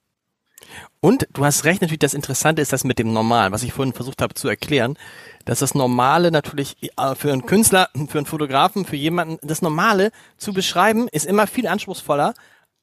Und 1.01 1.27
du 1.33 1.45
hast 1.45 1.65
recht, 1.65 1.83
natürlich 1.83 1.99
das 1.99 2.15
Interessante 2.15 2.63
ist 2.63 2.73
das 2.73 2.85
mit 2.85 2.99
dem 2.99 3.13
Normalen, 3.13 3.53
was 3.53 3.63
ich 3.63 3.73
vorhin 3.73 3.93
versucht 3.93 4.23
habe 4.23 4.35
zu 4.35 4.49
erklären, 4.49 4.97
dass 5.45 5.59
das 5.59 5.75
Normale 5.75 6.31
natürlich 6.31 6.77
äh, 6.97 7.15
für 7.15 7.33
einen 7.33 7.47
Künstler, 7.47 7.91
für 8.09 8.19
einen 8.19 8.27
Fotografen, 8.27 8.85
für 8.85 8.97
jemanden, 8.97 9.39
das 9.47 9.63
Normale 9.63 10.11
zu 10.39 10.53
beschreiben, 10.53 11.09
ist 11.09 11.27
immer 11.27 11.47
viel 11.47 11.67
anspruchsvoller 11.67 12.35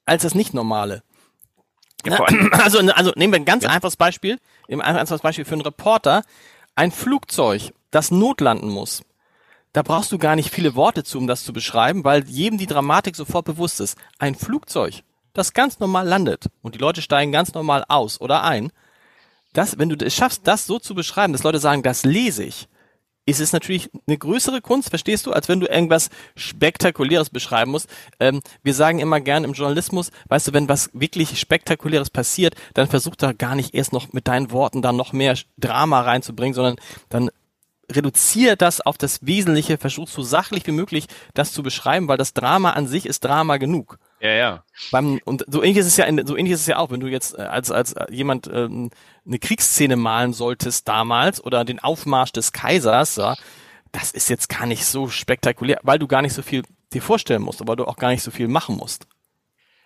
als 0.06 0.24
das 0.24 0.36
Nicht-Normale. 0.36 1.04
Also, 2.52 2.80
also 2.80 3.12
nehmen 3.16 3.34
wir 3.34 3.40
ein 3.40 3.46
ganz 3.46 3.64
ja. 3.64 3.70
einfaches 3.70 3.96
Beispiel, 3.96 4.40
ein 4.68 4.82
einfaches 4.82 5.22
Beispiel 5.22 5.46
für 5.46 5.54
einen 5.54 5.62
Reporter. 5.62 6.24
Ein 6.74 6.92
Flugzeug, 6.92 7.74
das 7.92 8.12
notlanden 8.12 8.70
muss. 8.70 9.04
Da 9.74 9.84
brauchst 9.84 10.12
du 10.12 10.18
gar 10.18 10.36
nicht 10.36 10.50
viele 10.50 10.76
Worte 10.76 11.04
zu, 11.04 11.18
um 11.18 11.28
das 11.28 11.44
zu 11.44 11.54
beschreiben, 11.54 12.04
weil 12.04 12.28
jedem 12.28 12.58
die 12.58 12.66
Dramatik 12.66 13.16
sofort 13.16 13.46
bewusst 13.46 13.82
ist. 13.82 13.98
Ein 14.20 14.36
Flugzeug 14.36 15.04
das 15.34 15.54
ganz 15.54 15.80
normal 15.80 16.08
landet 16.08 16.46
und 16.62 16.76
die 16.76 16.80
Leute 16.80 17.02
steigen 17.02 17.32
ganz 17.32 17.54
normal 17.54 17.86
aus 17.88 18.20
oder 18.20 18.44
ein, 18.44 18.72
das, 19.54 19.78
wenn 19.78 19.90
du 19.90 20.06
es 20.06 20.16
schaffst, 20.16 20.48
das 20.48 20.66
so 20.66 20.80
zu 20.80 20.96
beschreiben, 20.96 21.34
dass 21.34 21.44
Leute 21.44 21.60
sagen, 21.60 21.84
das 21.84 22.04
lese 22.04 22.44
ich, 22.44 22.68
ist 23.26 23.40
es 23.40 23.54
natürlich 23.54 23.90
eine 24.08 24.18
größere 24.18 24.62
Kunst, 24.62 24.90
verstehst 24.90 25.26
du, 25.26 25.32
als 25.32 25.48
wenn 25.48 25.60
du 25.60 25.68
irgendwas 25.68 26.10
Spektakuläres 26.36 27.30
beschreiben 27.30 27.72
musst. 27.72 27.88
Ähm, 28.20 28.42
wir 28.64 28.74
sagen 28.74 29.00
immer 29.00 29.20
gern 29.20 29.44
im 29.44 29.54
Journalismus, 29.54 30.12
weißt 30.30 30.48
du, 30.48 30.54
wenn 30.54 30.70
was 30.70 30.90
wirklich 30.94 31.40
Spektakuläres 31.40 32.10
passiert, 32.10 32.56
dann 32.74 32.88
versuch 32.88 33.16
da 33.16 33.32
gar 33.32 33.56
nicht 33.56 33.76
erst 33.76 33.94
noch 33.94 34.12
mit 34.12 34.28
deinen 34.28 34.52
Worten 34.52 34.82
da 34.82 34.92
noch 34.92 35.14
mehr 35.14 35.38
Drama 35.58 36.02
reinzubringen, 36.02 36.56
sondern 36.56 36.78
dann 37.10 37.30
reduziere 37.92 38.58
das 38.58 38.82
auf 38.82 38.98
das 38.98 39.26
Wesentliche, 39.26 39.78
versuch 39.78 40.08
so 40.08 40.24
sachlich 40.24 40.66
wie 40.66 40.72
möglich 40.72 41.08
das 41.34 41.52
zu 41.52 41.62
beschreiben, 41.62 42.08
weil 42.08 42.18
das 42.18 42.34
Drama 42.34 42.72
an 42.72 42.88
sich 42.88 43.06
ist 43.06 43.24
Drama 43.24 43.58
genug. 43.58 44.00
Ja, 44.22 44.30
ja. 44.30 44.64
Beim, 44.92 45.20
und 45.26 45.46
so 45.48 45.64
ähnlich 45.64 45.78
ist 45.78 45.88
es 45.88 45.98
ja, 45.98 46.06
so 46.26 46.38
ähnlich 46.38 46.54
ist 46.54 46.62
es 46.62 46.68
ja 46.68 46.78
auch, 46.78 46.92
wenn 46.92 47.00
du 47.00 47.08
jetzt 47.08 47.38
äh, 47.38 47.42
als 47.42 47.72
als 47.72 47.94
äh, 47.94 48.06
jemand 48.12 48.48
ähm, 48.54 48.92
eine 49.26 49.40
Kriegsszene 49.40 49.96
malen 49.96 50.34
solltest 50.34 50.88
damals 50.88 51.44
oder 51.44 51.66
den 51.66 51.80
Aufmarsch 51.80 52.32
des 52.32 52.52
Kaisers, 52.52 53.16
ja, 53.16 53.36
das 53.92 54.12
ist 54.12 54.30
jetzt 54.30 54.48
gar 54.48 54.68
nicht 54.68 54.86
so 54.86 55.08
spektakulär, 55.10 55.80
weil 55.82 55.98
du 55.98 56.08
gar 56.08 56.22
nicht 56.22 56.34
so 56.34 56.44
viel 56.44 56.62
dir 56.94 57.02
vorstellen 57.02 57.42
musst, 57.42 57.62
aber 57.62 57.76
du 57.76 57.86
auch 57.86 57.98
gar 57.98 58.10
nicht 58.10 58.22
so 58.22 58.30
viel 58.30 58.48
machen 58.48 58.78
musst. 58.78 59.08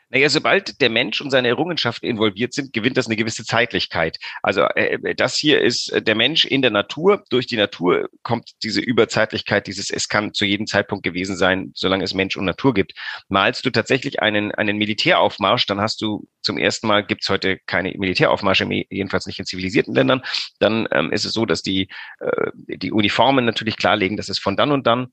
Naja, 0.10 0.30
sobald 0.30 0.82
der 0.82 0.90
Mensch 0.90 1.20
und 1.20 1.32
seine 1.32 1.48
Errungenschaften 1.48 2.06
involviert 2.06 2.54
sind, 2.54 2.74
gewinnt 2.74 2.96
das 2.96 3.08
eine 3.08 3.16
gewisse 3.16 3.44
Zeitlichkeit. 3.44 4.18
Also 4.44 4.62
äh, 4.76 5.16
das 5.16 5.36
hier 5.36 5.62
ist 5.62 5.92
äh, 5.92 6.02
der 6.02 6.16
Mensch 6.16 6.46
in 6.46 6.62
der 6.62 6.72
Natur. 6.72 7.24
Durch 7.30 7.48
die 7.48 7.58
Natur 7.58 8.08
kommt 8.22 8.52
diese 8.64 8.82
Überzeitlichkeit, 8.82 9.68
dieses 9.68 9.90
es 9.90 10.08
kann 10.08 10.34
zu 10.34 10.46
jedem 10.46 10.68
Zeitpunkt 10.68 11.04
gewesen 11.04 11.36
sein, 11.36 11.72
solange 11.74 12.04
es 12.04 12.14
Mensch 12.14 12.38
und 12.38 12.46
Natur 12.46 12.74
gibt. 12.74 12.94
Malst 13.30 13.66
du 13.66 13.72
tatsächlich 13.72 14.22
einen, 14.22 14.52
einen 14.52 14.78
Militäraufmarsch, 14.78 15.66
dann 15.66 15.82
hast 15.82 16.02
du 16.02 16.28
zum 16.42 16.58
ersten 16.60 16.88
Mal 16.88 17.04
gibt's 17.04 17.28
heute 17.30 17.58
keine 17.66 17.92
Militäraufmarsche, 17.98 18.68
jedenfalls 18.90 19.26
nicht 19.26 19.40
in 19.40 19.46
zivilisierten 19.46 19.96
Ländern. 19.96 20.22
Dann 20.60 20.88
ähm, 20.92 21.12
ist 21.12 21.26
es 21.26 21.34
so, 21.34 21.46
dass 21.46 21.64
die, 21.64 21.90
äh, 22.20 22.52
die 22.54 22.92
Uniformen 22.92 23.46
natürlich 23.46 23.78
klarlegen, 23.78 24.18
dass 24.18 24.30
es 24.30 24.38
von 24.38 24.56
dann 24.56 24.72
und 24.72 24.86
dann 24.86 25.08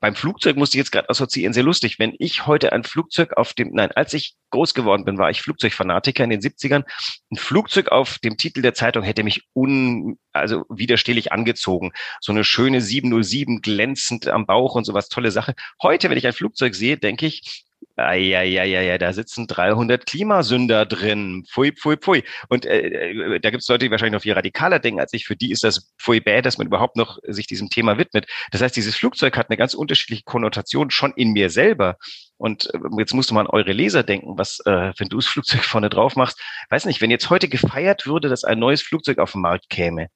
beim 0.00 0.14
Flugzeug 0.14 0.56
musste 0.56 0.76
ich 0.76 0.80
jetzt 0.80 0.92
gerade 0.92 1.08
assoziieren, 1.10 1.52
sehr 1.52 1.62
lustig. 1.62 1.98
Wenn 1.98 2.14
ich 2.18 2.46
heute 2.46 2.72
ein 2.72 2.84
Flugzeug 2.84 3.34
auf 3.34 3.52
dem, 3.54 3.72
nein, 3.72 3.90
als 3.92 4.14
ich 4.14 4.34
groß 4.50 4.74
geworden 4.74 5.04
bin, 5.04 5.18
war 5.18 5.30
ich 5.30 5.42
Flugzeugfanatiker 5.42 6.24
in 6.24 6.30
den 6.30 6.40
70ern. 6.40 6.84
Ein 7.30 7.36
Flugzeug 7.36 7.88
auf 7.88 8.18
dem 8.18 8.36
Titel 8.36 8.62
der 8.62 8.74
Zeitung 8.74 9.02
hätte 9.02 9.22
mich 9.22 9.42
un, 9.54 10.18
also 10.32 10.64
widerstehlich 10.68 11.32
angezogen. 11.32 11.92
So 12.20 12.32
eine 12.32 12.44
schöne 12.44 12.80
707 12.80 13.60
glänzend 13.60 14.28
am 14.28 14.46
Bauch 14.46 14.74
und 14.74 14.84
sowas, 14.84 15.08
tolle 15.08 15.30
Sache. 15.30 15.54
Heute, 15.82 16.10
wenn 16.10 16.18
ich 16.18 16.26
ein 16.26 16.32
Flugzeug 16.32 16.74
sehe, 16.74 16.96
denke 16.96 17.26
ich, 17.26 17.64
ja, 17.96 18.98
da 18.98 19.12
sitzen 19.12 19.46
300 19.46 20.06
Klimasünder 20.06 20.86
drin. 20.86 21.44
Pfui, 21.48 21.72
pfui, 21.72 21.96
pfui. 21.96 22.24
Und 22.48 22.66
äh, 22.66 22.88
äh 22.88 23.40
da 23.40 23.50
gibt 23.50 23.62
es 23.62 23.68
Leute, 23.68 23.84
die 23.84 23.90
wahrscheinlich 23.90 24.14
noch 24.14 24.22
viel 24.22 24.32
radikaler 24.32 24.78
denken 24.78 25.00
als 25.00 25.12
ich. 25.12 25.26
Für 25.26 25.36
die 25.36 25.50
ist 25.50 25.64
das 25.64 25.92
pfui 25.98 26.20
bad, 26.20 26.46
dass 26.46 26.58
man 26.58 26.66
überhaupt 26.66 26.96
noch 26.96 27.18
sich 27.22 27.46
diesem 27.46 27.70
Thema 27.70 27.98
widmet. 27.98 28.26
Das 28.50 28.62
heißt, 28.62 28.76
dieses 28.76 28.96
Flugzeug 28.96 29.36
hat 29.36 29.50
eine 29.50 29.56
ganz 29.56 29.74
unterschiedliche 29.74 30.24
Konnotation 30.24 30.90
schon 30.90 31.12
in 31.12 31.32
mir 31.32 31.50
selber. 31.50 31.96
Und 32.36 32.72
äh, 32.74 32.78
jetzt 32.98 33.14
musst 33.14 33.30
du 33.30 33.34
mal 33.34 33.42
an 33.42 33.46
eure 33.46 33.72
Leser 33.72 34.02
denken, 34.02 34.36
was, 34.36 34.60
äh, 34.66 34.92
wenn 34.98 35.08
du 35.08 35.16
das 35.16 35.26
Flugzeug 35.26 35.64
vorne 35.64 35.88
drauf 35.88 36.16
machst. 36.16 36.40
Weiß 36.70 36.86
nicht, 36.86 37.00
wenn 37.00 37.10
jetzt 37.10 37.30
heute 37.30 37.48
gefeiert 37.48 38.06
würde, 38.06 38.28
dass 38.28 38.44
ein 38.44 38.58
neues 38.58 38.82
Flugzeug 38.82 39.18
auf 39.18 39.32
den 39.32 39.42
Markt 39.42 39.70
käme, 39.70 40.08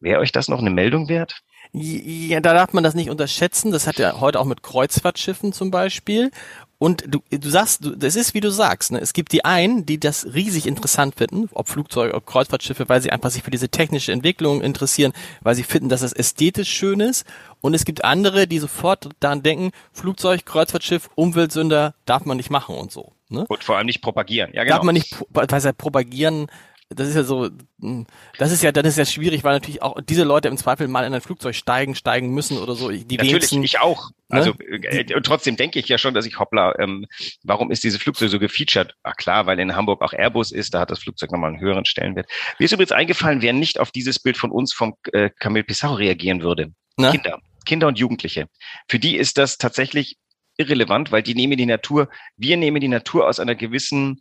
wäre 0.00 0.20
euch 0.20 0.32
das 0.32 0.48
noch 0.48 0.60
eine 0.60 0.70
Meldung 0.70 1.08
wert? 1.08 1.40
Ja, 1.76 2.40
da 2.40 2.54
darf 2.54 2.72
man 2.72 2.84
das 2.84 2.94
nicht 2.94 3.10
unterschätzen. 3.10 3.72
Das 3.72 3.88
hat 3.88 3.98
ja 3.98 4.20
heute 4.20 4.38
auch 4.38 4.44
mit 4.44 4.62
Kreuzfahrtschiffen 4.62 5.52
zum 5.52 5.72
Beispiel. 5.72 6.30
Und 6.78 7.04
du, 7.08 7.20
du 7.30 7.48
sagst, 7.48 7.84
du, 7.84 7.96
das 7.96 8.14
ist 8.14 8.34
wie 8.34 8.40
du 8.40 8.50
sagst, 8.50 8.92
ne? 8.92 9.00
es 9.00 9.12
gibt 9.12 9.32
die 9.32 9.44
einen, 9.44 9.86
die 9.86 9.98
das 9.98 10.34
riesig 10.34 10.66
interessant 10.66 11.16
finden, 11.16 11.48
ob 11.52 11.68
Flugzeuge, 11.68 12.14
ob 12.14 12.26
Kreuzfahrtschiffe, 12.26 12.88
weil 12.88 13.00
sie 13.00 13.10
einfach 13.10 13.30
sich 13.30 13.42
für 13.42 13.50
diese 13.50 13.70
technische 13.70 14.12
Entwicklung 14.12 14.60
interessieren, 14.60 15.12
weil 15.40 15.54
sie 15.54 15.62
finden, 15.62 15.88
dass 15.88 16.02
es 16.02 16.12
ästhetisch 16.12 16.70
schön 16.70 17.00
ist. 17.00 17.26
Und 17.60 17.74
es 17.74 17.84
gibt 17.84 18.04
andere, 18.04 18.46
die 18.46 18.58
sofort 18.58 19.08
daran 19.18 19.42
denken, 19.42 19.70
Flugzeug, 19.92 20.44
Kreuzfahrtschiff, 20.44 21.10
Umweltsünder 21.14 21.94
darf 22.04 22.24
man 22.24 22.36
nicht 22.36 22.50
machen 22.50 22.76
und 22.76 22.92
so. 22.92 23.12
Ne? 23.30 23.46
Und 23.48 23.64
vor 23.64 23.78
allem 23.78 23.86
nicht 23.86 24.02
propagieren. 24.02 24.50
Ja, 24.52 24.62
genau. 24.62 24.76
Darf 24.76 24.84
man 24.84 24.94
nicht, 24.94 25.16
weil 25.30 25.46
propagieren 25.72 26.48
das 26.90 27.08
ist 27.08 27.14
ja 27.14 27.22
so, 27.22 27.48
hm, 27.80 28.06
das 28.38 28.52
ist 28.52 28.62
ja, 28.62 28.72
dann 28.72 28.84
ist 28.84 28.98
ja 28.98 29.04
schwierig, 29.04 29.42
weil 29.42 29.54
natürlich 29.54 29.82
auch 29.82 30.00
diese 30.02 30.24
Leute 30.24 30.48
im 30.48 30.56
Zweifel 30.56 30.86
mal 30.88 31.04
in 31.04 31.14
ein 31.14 31.20
Flugzeug 31.20 31.54
steigen, 31.54 31.94
steigen 31.94 32.30
müssen 32.30 32.58
oder 32.58 32.74
so. 32.74 32.90
Die 32.90 32.98
Natürlich, 33.16 33.32
wenigsten, 33.32 33.62
ich 33.62 33.80
auch. 33.80 34.10
Ne? 34.28 34.38
Also 34.38 34.54
äh, 34.58 35.14
und 35.14 35.24
trotzdem 35.24 35.56
denke 35.56 35.78
ich 35.78 35.88
ja 35.88 35.98
schon, 35.98 36.14
dass 36.14 36.26
ich 36.26 36.38
hoppla, 36.38 36.74
ähm, 36.78 37.06
warum 37.42 37.70
ist 37.70 37.84
dieses 37.84 38.00
Flugzeug 38.00 38.30
so 38.30 38.38
gefeatured? 38.38 38.94
Ah 39.02 39.12
klar, 39.12 39.46
weil 39.46 39.58
in 39.58 39.74
Hamburg 39.74 40.02
auch 40.02 40.12
Airbus 40.12 40.52
ist, 40.52 40.74
da 40.74 40.80
hat 40.80 40.90
das 40.90 41.00
Flugzeug 41.00 41.32
nochmal 41.32 41.50
einen 41.50 41.60
höheren 41.60 41.84
Stellenwert. 41.84 42.28
Mir 42.58 42.66
ist 42.66 42.72
übrigens 42.72 42.92
eingefallen, 42.92 43.42
wer 43.42 43.52
nicht 43.52 43.80
auf 43.80 43.90
dieses 43.90 44.18
Bild 44.18 44.36
von 44.36 44.50
uns 44.50 44.72
vom 44.72 44.94
äh, 45.12 45.30
Camille 45.38 45.64
Pissarro 45.64 45.94
reagieren 45.94 46.42
würde. 46.42 46.72
Na? 46.96 47.10
Kinder. 47.10 47.40
Kinder 47.64 47.86
und 47.88 47.98
Jugendliche. 47.98 48.46
Für 48.88 48.98
die 48.98 49.16
ist 49.16 49.38
das 49.38 49.56
tatsächlich 49.56 50.18
irrelevant, 50.56 51.10
weil 51.10 51.22
die 51.22 51.34
nehmen 51.34 51.56
die 51.56 51.66
Natur, 51.66 52.08
wir 52.36 52.56
nehmen 52.56 52.80
die 52.80 52.88
Natur 52.88 53.26
aus 53.26 53.40
einer 53.40 53.54
gewissen 53.54 54.20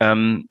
ähm, 0.00 0.48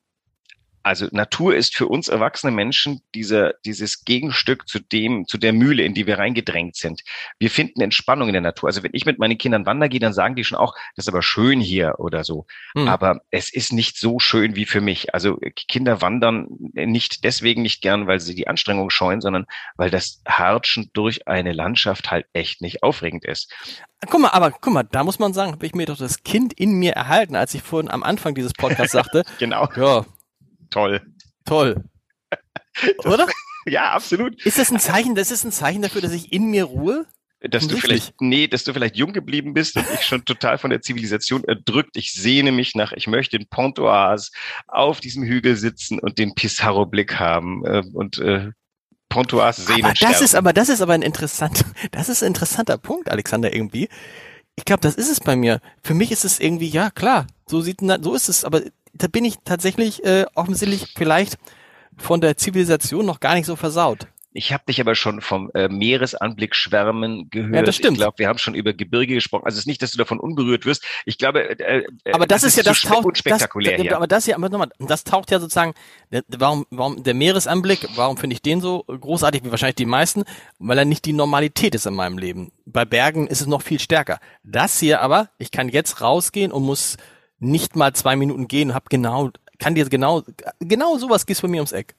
also 0.84 1.08
Natur 1.12 1.56
ist 1.56 1.76
für 1.76 1.88
uns 1.88 2.08
erwachsene 2.08 2.52
Menschen 2.52 3.02
dieser, 3.14 3.54
dieses 3.66 4.04
Gegenstück 4.04 4.68
zu 4.68 4.80
dem, 4.80 5.28
zu 5.28 5.38
der 5.38 5.54
Mühle, 5.54 5.84
in 5.84 5.94
die 5.94 6.08
wir 6.08 6.20
reingedrängt 6.20 6.76
sind. 6.76 7.02
Wir 7.40 7.50
finden 7.50 7.82
Entspannung 7.82 8.30
in 8.30 8.34
der 8.34 8.42
Natur. 8.42 8.70
Also 8.70 8.84
wenn 8.84 8.92
ich 8.94 9.06
mit 9.06 9.20
meinen 9.20 9.38
Kindern 9.38 9.66
wandern 9.66 9.90
gehe, 9.90 10.00
dann 10.00 10.14
sagen 10.14 10.36
die 10.36 10.44
schon 10.44 10.58
auch, 10.58 10.76
das 10.96 11.06
ist 11.06 11.10
aber 11.10 11.22
schön 11.22 11.60
hier 11.60 11.96
oder 12.00 12.24
so. 12.24 12.46
Hm. 12.76 12.88
Aber 12.88 13.22
es 13.32 13.54
ist 13.54 13.74
nicht 13.74 13.98
so 13.98 14.20
schön 14.20 14.56
wie 14.56 14.66
für 14.66 14.82
mich. 14.82 15.14
Also 15.14 15.38
Kinder 15.68 16.02
wandern 16.02 16.48
nicht 16.74 17.24
deswegen 17.24 17.62
nicht 17.62 17.82
gern, 17.82 18.08
weil 18.08 18.20
sie 18.20 18.36
die 18.36 18.48
Anstrengung 18.48 18.90
scheuen, 18.90 19.22
sondern 19.22 19.46
weil 19.76 19.90
das 19.90 20.22
Hartschen 20.28 20.90
durch 20.94 21.28
eine 21.28 21.54
Landschaft 21.54 22.12
halt 22.12 22.26
echt 22.34 22.62
nicht 22.62 22.84
aufregend 22.84 23.26
ist. 23.26 23.54
Guck 24.10 24.20
mal, 24.20 24.30
aber 24.30 24.50
guck 24.50 24.74
mal, 24.74 24.84
da 24.84 25.04
muss 25.04 25.20
man 25.20 25.34
sagen, 25.34 25.52
habe 25.52 25.66
ich 25.66 25.76
mir 25.76 25.86
doch 25.86 25.98
das 25.98 26.24
Kind 26.24 26.54
in 26.54 26.74
mir 26.74 26.94
erhalten, 26.94 27.36
als 27.36 27.54
ich 27.54 27.62
vorhin 27.62 27.90
am 27.90 28.02
Anfang 28.02 28.34
dieses 28.34 28.54
Podcasts 28.54 28.94
sagte, 28.94 29.24
Genau, 29.40 29.70
ja, 29.76 30.06
toll. 30.72 31.02
toll. 31.46 31.84
Oder? 33.06 33.28
Ja, 33.68 33.92
absolut. 33.92 34.44
Ist 34.44 34.58
das 34.58 34.72
ein 34.72 34.80
Zeichen, 34.80 35.14
das 35.14 35.30
ist 35.30 35.44
ein 35.44 35.52
Zeichen 35.52 35.84
dafür, 35.84 36.02
dass 36.02 36.14
ich 36.14 36.34
in 36.34 36.50
mir 36.50 36.64
ruhe? 36.64 37.06
dass 37.50 37.68
du 37.68 37.76
vielleicht, 37.76 38.22
nee, 38.22 38.48
dass 38.48 38.64
du 38.64 38.74
vielleicht 38.74 38.96
jung 38.96 39.14
geblieben 39.14 39.54
bist 39.54 39.76
und 39.76 39.86
ich 39.96 40.04
schon 40.04 40.24
total 40.26 40.60
von 40.60 40.70
der 40.70 40.82
Zivilisation 40.82 41.44
erdrückt. 41.44 41.98
Ich 41.98 42.14
sehne 42.14 42.52
mich 42.52 42.76
nach, 42.76 42.92
ich 42.92 43.08
möchte 43.08 43.36
in 43.36 43.48
Pontoise 43.48 44.30
auf 44.68 45.00
diesem 45.00 45.24
Hügel 45.24 45.56
sitzen 45.56 46.00
und 46.00 46.20
den 46.20 46.36
Pissarro-Blick 46.36 47.20
haben 47.20 47.66
äh, 47.66 47.82
und 47.94 48.20
äh, 48.20 48.52
Pontoise 49.10 49.64
sehen 49.64 49.84
Aber 49.84 49.90
das 49.90 49.98
sterben. 49.98 50.24
ist 50.24 50.36
aber, 50.36 50.54
das 50.54 50.70
ist 50.70 50.82
aber 50.82 50.94
ein 50.94 51.02
interessanter, 51.02 51.66
das 51.92 52.10
ist 52.10 52.22
ein 52.22 52.28
interessanter 52.28 52.78
Punkt, 52.78 53.10
Alexander, 53.10 53.54
irgendwie. 53.54 53.90
Ich 54.56 54.66
glaube, 54.66 54.82
das 54.82 54.96
ist 54.96 55.10
es 55.10 55.20
bei 55.20 55.36
mir. 55.36 55.62
Für 55.82 55.96
mich 55.96 56.12
ist 56.12 56.26
es 56.26 56.40
irgendwie, 56.40 56.68
ja, 56.68 56.92
klar, 56.92 57.26
so 57.48 57.62
sieht, 57.62 57.80
so 58.02 58.14
ist 58.14 58.30
es, 58.30 58.46
aber 58.46 58.62
da 58.94 59.08
bin 59.08 59.26
ich 59.26 59.36
tatsächlich 59.44 60.04
äh, 60.04 60.26
offensichtlich 60.36 60.94
vielleicht 60.96 61.38
von 61.98 62.22
der 62.22 62.38
Zivilisation 62.38 63.06
noch 63.06 63.20
gar 63.20 63.36
nicht 63.36 63.46
so 63.46 63.56
versaut. 63.56 64.08
Ich 64.34 64.54
habe 64.54 64.64
dich 64.66 64.80
aber 64.80 64.96
schon 64.96 65.20
vom 65.20 65.52
äh, 65.54 65.68
Meeresanblick 65.68 66.56
schwärmen 66.56 67.30
gehört. 67.30 67.54
Ja, 67.54 67.62
das 67.64 67.76
stimmt. 67.76 67.98
Ich 67.98 68.00
glaube, 68.00 68.18
wir 68.20 68.30
haben 68.30 68.38
schon 68.38 68.56
über 68.56 68.72
Gebirge 68.72 69.14
gesprochen. 69.14 69.44
Also 69.44 69.56
es 69.56 69.64
ist 69.64 69.68
nicht, 69.68 69.82
dass 69.82 69.92
du 69.92 69.98
davon 69.98 70.22
unberührt 70.22 70.66
wirst. 70.66 70.86
Ich 71.06 71.18
glaube, 71.18 71.60
äh, 71.60 71.84
äh, 72.06 72.14
Aber 72.14 72.26
das, 72.26 72.44
ist 72.44 72.56
ja, 72.56 72.64
das 72.64 72.82
taucht, 72.82 73.06
unspektakulär 73.06 73.74
das, 73.74 73.82
hier. 73.82 73.96
aber 73.96 74.08
das 74.08 74.26
ja, 74.28 74.38
aber 74.38 74.48
nochmal, 74.48 74.70
das 74.80 75.04
taucht 75.04 75.32
ja 75.32 75.42
sozusagen, 75.42 75.74
warum, 76.30 76.66
warum 76.70 77.04
der 77.04 77.14
Meeresanblick, 77.14 77.86
warum 77.96 78.16
finde 78.16 78.36
ich 78.36 78.42
den 78.42 78.62
so 78.62 78.84
großartig, 78.84 79.44
wie 79.44 79.52
wahrscheinlich 79.52 79.76
die 79.76 79.86
meisten? 79.86 80.24
Weil 80.60 80.78
er 80.78 80.86
nicht 80.86 81.04
die 81.04 81.14
Normalität 81.14 81.76
ist 81.76 81.86
in 81.86 81.94
meinem 81.94 82.18
Leben. 82.18 82.54
Bei 82.66 82.86
Bergen 82.86 83.28
ist 83.28 83.42
es 83.42 83.48
noch 83.48 83.62
viel 83.62 83.82
stärker. 83.82 84.20
Das 84.44 84.80
hier 84.80 85.02
aber, 85.02 85.30
ich 85.40 85.52
kann 85.52 85.68
jetzt 85.68 86.00
rausgehen 86.00 86.54
und 86.54 86.64
muss 86.64 86.96
nicht 87.42 87.76
mal 87.76 87.92
zwei 87.94 88.16
Minuten 88.16 88.48
gehen 88.48 88.70
und 88.70 88.76
hab 88.76 88.90
genau, 88.90 89.30
kann 89.60 89.76
dir 89.76 89.88
genau, 89.90 90.24
genau 90.60 90.98
sowas 90.98 91.26
gehst 91.26 91.42
bei 91.42 91.48
mir 91.50 91.58
ums 91.58 91.72
Eck. 91.74 91.96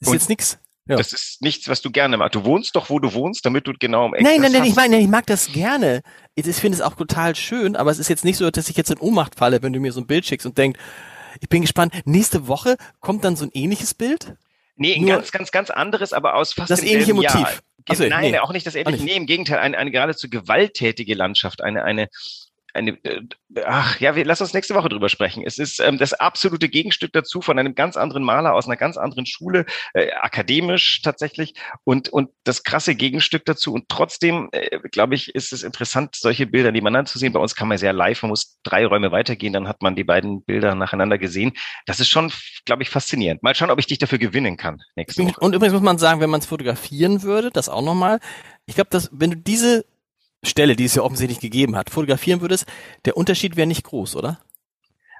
Ist 0.00 0.08
Und 0.08 0.14
jetzt 0.14 0.28
nix. 0.28 0.58
Ja. 0.86 0.96
Das 0.96 1.12
ist 1.12 1.40
nichts, 1.42 1.68
was 1.68 1.82
du 1.82 1.90
gerne 1.92 2.16
machst. 2.16 2.34
Du 2.34 2.42
wohnst 2.44 2.74
doch, 2.74 2.90
wo 2.90 2.98
du 2.98 3.12
wohnst, 3.12 3.46
damit 3.46 3.66
du 3.66 3.72
genau 3.78 4.06
am 4.06 4.14
Eck 4.14 4.22
Nein, 4.22 4.40
nein, 4.40 4.50
nein, 4.52 4.64
ich 4.64 4.74
meine, 4.74 4.98
ich 4.98 5.06
mag 5.06 5.26
das 5.26 5.52
gerne. 5.52 6.00
Ich 6.34 6.46
ich 6.46 6.56
finde 6.56 6.76
es 6.76 6.82
auch 6.82 6.94
total 6.94 7.36
schön, 7.36 7.76
aber 7.76 7.90
es 7.90 7.98
ist 8.00 8.08
jetzt 8.08 8.24
nicht 8.24 8.38
so, 8.38 8.50
dass 8.50 8.68
ich 8.68 8.76
jetzt 8.76 8.90
in 8.90 8.98
Ohnmacht 8.98 9.36
falle, 9.38 9.62
wenn 9.62 9.72
du 9.72 9.78
mir 9.78 9.92
so 9.92 10.00
ein 10.00 10.06
Bild 10.06 10.26
schickst 10.26 10.46
und 10.46 10.58
denkst, 10.58 10.80
ich 11.40 11.48
bin 11.48 11.62
gespannt, 11.62 11.94
nächste 12.06 12.48
Woche 12.48 12.76
kommt 12.98 13.24
dann 13.24 13.36
so 13.36 13.44
ein 13.44 13.50
ähnliches 13.52 13.94
Bild? 13.94 14.34
Nee, 14.76 14.94
ein 14.96 15.02
Nur- 15.02 15.16
ganz, 15.16 15.30
ganz, 15.30 15.50
ganz 15.52 15.70
anderes, 15.70 16.12
aber 16.12 16.34
aus 16.34 16.54
fast 16.54 16.70
Das 16.70 16.82
ähnliche 16.82 17.12
Jahr. 17.12 17.36
Motiv. 17.36 17.62
Ge- 17.84 17.84
Ach 17.90 17.94
so, 17.96 18.04
Nein, 18.06 18.30
nee. 18.32 18.38
auch 18.38 18.52
nicht 18.52 18.66
das 18.66 18.74
ähnliche. 18.74 19.02
nicht. 19.02 19.12
Nee, 19.12 19.16
im 19.16 19.26
Gegenteil, 19.26 19.58
eine, 19.58 19.76
eine 19.78 19.90
geradezu 19.90 20.28
gewalttätige 20.28 21.14
Landschaft, 21.14 21.62
eine, 21.62 21.84
eine, 21.84 22.08
eine, 22.74 22.92
äh, 23.04 23.22
ach 23.64 24.00
ja, 24.00 24.16
wir 24.16 24.24
lass 24.24 24.40
uns 24.40 24.54
nächste 24.54 24.74
Woche 24.74 24.88
drüber 24.88 25.08
sprechen. 25.08 25.42
Es 25.46 25.58
ist 25.58 25.80
ähm, 25.80 25.98
das 25.98 26.12
absolute 26.12 26.68
Gegenstück 26.68 27.12
dazu 27.12 27.40
von 27.40 27.58
einem 27.58 27.74
ganz 27.74 27.96
anderen 27.96 28.22
Maler 28.22 28.54
aus 28.54 28.66
einer 28.66 28.76
ganz 28.76 28.96
anderen 28.96 29.26
Schule, 29.26 29.66
äh, 29.94 30.10
akademisch 30.12 31.02
tatsächlich 31.02 31.54
und 31.84 32.08
und 32.08 32.30
das 32.44 32.62
krasse 32.62 32.94
Gegenstück 32.94 33.44
dazu 33.44 33.72
und 33.72 33.88
trotzdem 33.88 34.48
äh, 34.52 34.78
glaube 34.90 35.14
ich 35.14 35.34
ist 35.34 35.52
es 35.52 35.62
interessant 35.62 36.16
solche 36.16 36.46
Bilder 36.46 36.72
nebeneinander 36.72 37.10
zu 37.10 37.18
sehen. 37.18 37.32
Bei 37.32 37.40
uns 37.40 37.54
kann 37.54 37.68
man 37.68 37.78
sehr 37.78 37.92
live, 37.92 38.22
man 38.22 38.30
muss 38.30 38.58
drei 38.62 38.86
Räume 38.86 39.12
weitergehen, 39.12 39.52
dann 39.52 39.68
hat 39.68 39.82
man 39.82 39.96
die 39.96 40.04
beiden 40.04 40.42
Bilder 40.44 40.74
nacheinander 40.74 41.18
gesehen. 41.18 41.52
Das 41.86 42.00
ist 42.00 42.08
schon, 42.08 42.32
glaube 42.64 42.82
ich, 42.82 42.90
faszinierend. 42.90 43.42
Mal 43.42 43.54
schauen, 43.54 43.70
ob 43.70 43.78
ich 43.78 43.86
dich 43.86 43.98
dafür 43.98 44.18
gewinnen 44.18 44.56
kann 44.56 44.80
nächste 44.96 45.24
Woche. 45.24 45.40
Und 45.40 45.54
übrigens 45.54 45.74
muss 45.74 45.82
man 45.82 45.98
sagen, 45.98 46.20
wenn 46.20 46.30
man 46.30 46.40
es 46.40 46.46
fotografieren 46.46 47.22
würde, 47.22 47.50
das 47.50 47.68
auch 47.68 47.82
nochmal, 47.82 48.20
ich 48.66 48.74
glaube, 48.74 48.90
dass 48.90 49.10
wenn 49.12 49.30
du 49.30 49.36
diese 49.36 49.84
Stelle, 50.42 50.76
die 50.76 50.84
es 50.84 50.94
ja 50.94 51.02
offensichtlich 51.02 51.40
gegeben 51.40 51.76
hat, 51.76 51.90
fotografieren 51.90 52.40
würdest, 52.40 52.66
der 53.04 53.16
Unterschied 53.16 53.56
wäre 53.56 53.66
nicht 53.66 53.84
groß, 53.84 54.16
oder? 54.16 54.40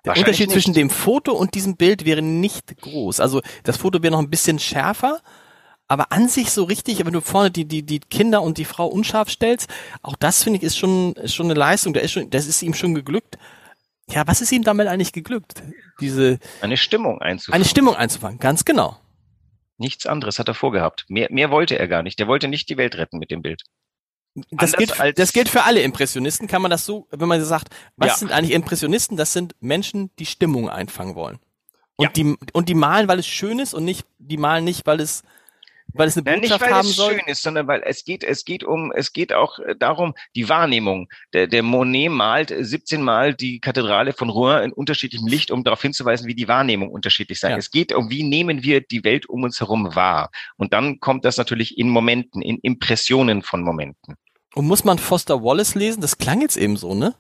Der 0.05 0.17
Unterschied 0.17 0.49
nicht. 0.49 0.53
zwischen 0.55 0.73
dem 0.73 0.89
Foto 0.89 1.33
und 1.33 1.55
diesem 1.55 1.77
Bild 1.77 2.07
wäre 2.07 2.23
nicht 2.23 2.81
groß. 2.81 3.21
Also 3.21 3.43
das 3.65 3.77
Foto 3.77 4.03
wäre 4.03 4.13
noch 4.13 4.19
ein 4.21 4.31
bisschen 4.31 4.59
schärfer, 4.59 5.21
aber 5.89 6.11
an 6.13 6.29
sich 6.29 6.53
so 6.53 6.65
richtig, 6.65 7.05
wenn 7.05 7.13
du 7.13 7.21
vorne 7.21 7.51
die, 7.51 7.67
die, 7.67 7.83
die 7.83 8.01
Kinder 8.01 8.41
und 8.43 8.57
die 8.59 8.65
Frau 8.65 8.87
unscharf 8.87 9.29
stellst, 9.29 9.69
auch 10.03 10.17
das 10.17 10.43
finde 10.43 10.59
ich 10.59 10.63
ist 10.63 10.79
schon, 10.79 11.13
ist 11.15 11.35
schon 11.35 11.47
eine 11.47 11.55
Leistung. 11.55 11.93
Der 11.93 12.03
ist 12.03 12.13
schon, 12.13 12.31
das 12.31 12.47
ist 12.47 12.63
ihm 12.63 12.73
schon 12.75 12.95
geglückt. 12.95 13.37
Ja, 14.09 14.27
was 14.27 14.41
ist 14.41 14.53
ihm 14.53 14.65
damit 14.65 14.89
eigentlich 14.89 15.13
geglückt? 15.13 15.63
Diese, 16.01 16.39
Eine 16.63 16.77
Stimmung 16.77 17.21
einzufangen. 17.21 17.61
eine 17.63 17.69
Stimmung 17.69 17.95
einzufangen, 17.95 18.39
ganz 18.39 18.65
genau. 18.65 18.97
Nichts 19.77 20.07
anderes 20.07 20.39
hat 20.39 20.49
er 20.49 20.55
vorgehabt. 20.55 21.05
Mehr, 21.09 21.29
mehr 21.31 21.51
wollte 21.51 21.79
er 21.79 21.89
gar 21.89 22.03
nicht. 22.03 22.19
Der 22.19 22.27
wollte 22.27 22.49
nicht 22.49 22.69
die 22.71 22.77
Welt 22.77 22.97
retten 22.97 23.19
mit 23.19 23.31
dem 23.31 23.43
Bild. 23.43 23.63
Das 24.53 24.73
gilt, 24.75 24.95
das 25.17 25.33
gilt 25.33 25.49
für 25.49 25.65
alle 25.65 25.83
Impressionisten, 25.83 26.47
kann 26.47 26.63
man 26.63 26.71
das 26.71 26.87
so, 26.87 27.09
wenn 27.11 27.29
man 27.29 27.43
sagt, 27.45 27.69
was 27.97 28.09
Ja. 28.09 28.15
sind 28.17 28.33
eigentlich 28.33 28.53
Impressionisten? 28.55 29.17
Das 29.17 29.33
sind 29.33 29.55
Menschen, 29.61 30.11
die 30.19 30.27
Stimmung 30.27 30.69
einfangen 30.71 31.15
wollen. 31.17 31.39
Und 31.97 32.05
Ja. 32.07 32.11
die, 32.13 32.37
und 32.53 32.69
die 32.69 32.75
malen, 32.75 33.09
weil 33.09 33.19
es 33.19 33.27
schön 33.27 33.59
ist 33.59 33.75
und 33.75 33.85
nicht, 33.85 34.07
die 34.19 34.37
malen 34.37 34.65
nicht, 34.65 34.87
weil 34.87 35.01
es, 35.01 35.23
weil 35.95 36.09
es 36.09 36.17
eine 36.17 36.25
Nein, 36.25 36.41
nicht 36.41 36.51
Botschaft 36.51 36.71
weil 36.71 36.79
haben 36.79 36.87
es 36.87 36.97
soll. 36.97 37.13
schön 37.15 37.27
ist, 37.27 37.43
sondern 37.43 37.67
weil 37.67 37.83
es 37.85 38.05
geht, 38.05 38.25
es 38.25 38.45
geht 38.45 38.65
um, 38.65 38.93
es 38.93 39.13
geht 39.13 39.33
auch 39.33 39.59
äh, 39.59 39.75
darum, 39.77 40.15
die 40.35 40.49
Wahrnehmung. 40.49 41.09
Der, 41.33 41.47
der 41.47 41.63
Monet 41.63 42.11
malt 42.11 42.51
äh, 42.51 42.65
17 42.65 43.03
Mal 43.03 43.35
die 43.35 43.61
Kathedrale 43.61 44.13
von 44.13 44.31
Rouen 44.31 44.65
in 44.65 44.73
unterschiedlichem 44.73 45.27
Licht, 45.27 45.51
um 45.51 45.65
darauf 45.65 45.83
hinzuweisen, 45.83 46.27
wie 46.27 46.35
die 46.35 46.49
Wahrnehmung 46.49 46.91
unterschiedlich 46.91 47.41
sein. 47.41 47.53
Ja. 47.53 47.57
Es 47.57 47.71
geht 47.71 47.93
um, 47.93 48.11
wie 48.11 48.23
nehmen 48.23 48.63
wir 48.63 48.81
die 48.81 49.05
Welt 49.05 49.29
um 49.29 49.43
uns 49.43 49.61
herum 49.61 49.95
wahr. 49.95 50.31
Und 50.57 50.73
dann 50.73 51.01
kommt 51.01 51.25
das 51.25 51.37
natürlich 51.37 51.79
in 51.79 51.89
Momenten, 51.89 52.43
in 52.43 52.59
Impressionen 52.59 53.43
von 53.43 53.63
Momenten. 53.63 54.17
Und 54.55 54.67
muss 54.67 54.85
man 54.85 54.99
Foster 54.99 55.43
Wallace 55.43 55.75
lesen? 55.75 56.01
Das 56.01 56.19
klang 56.19 56.41
jetzt 56.41 56.57
eben 56.57 56.77
so, 56.77 56.95
ne? 56.95 57.15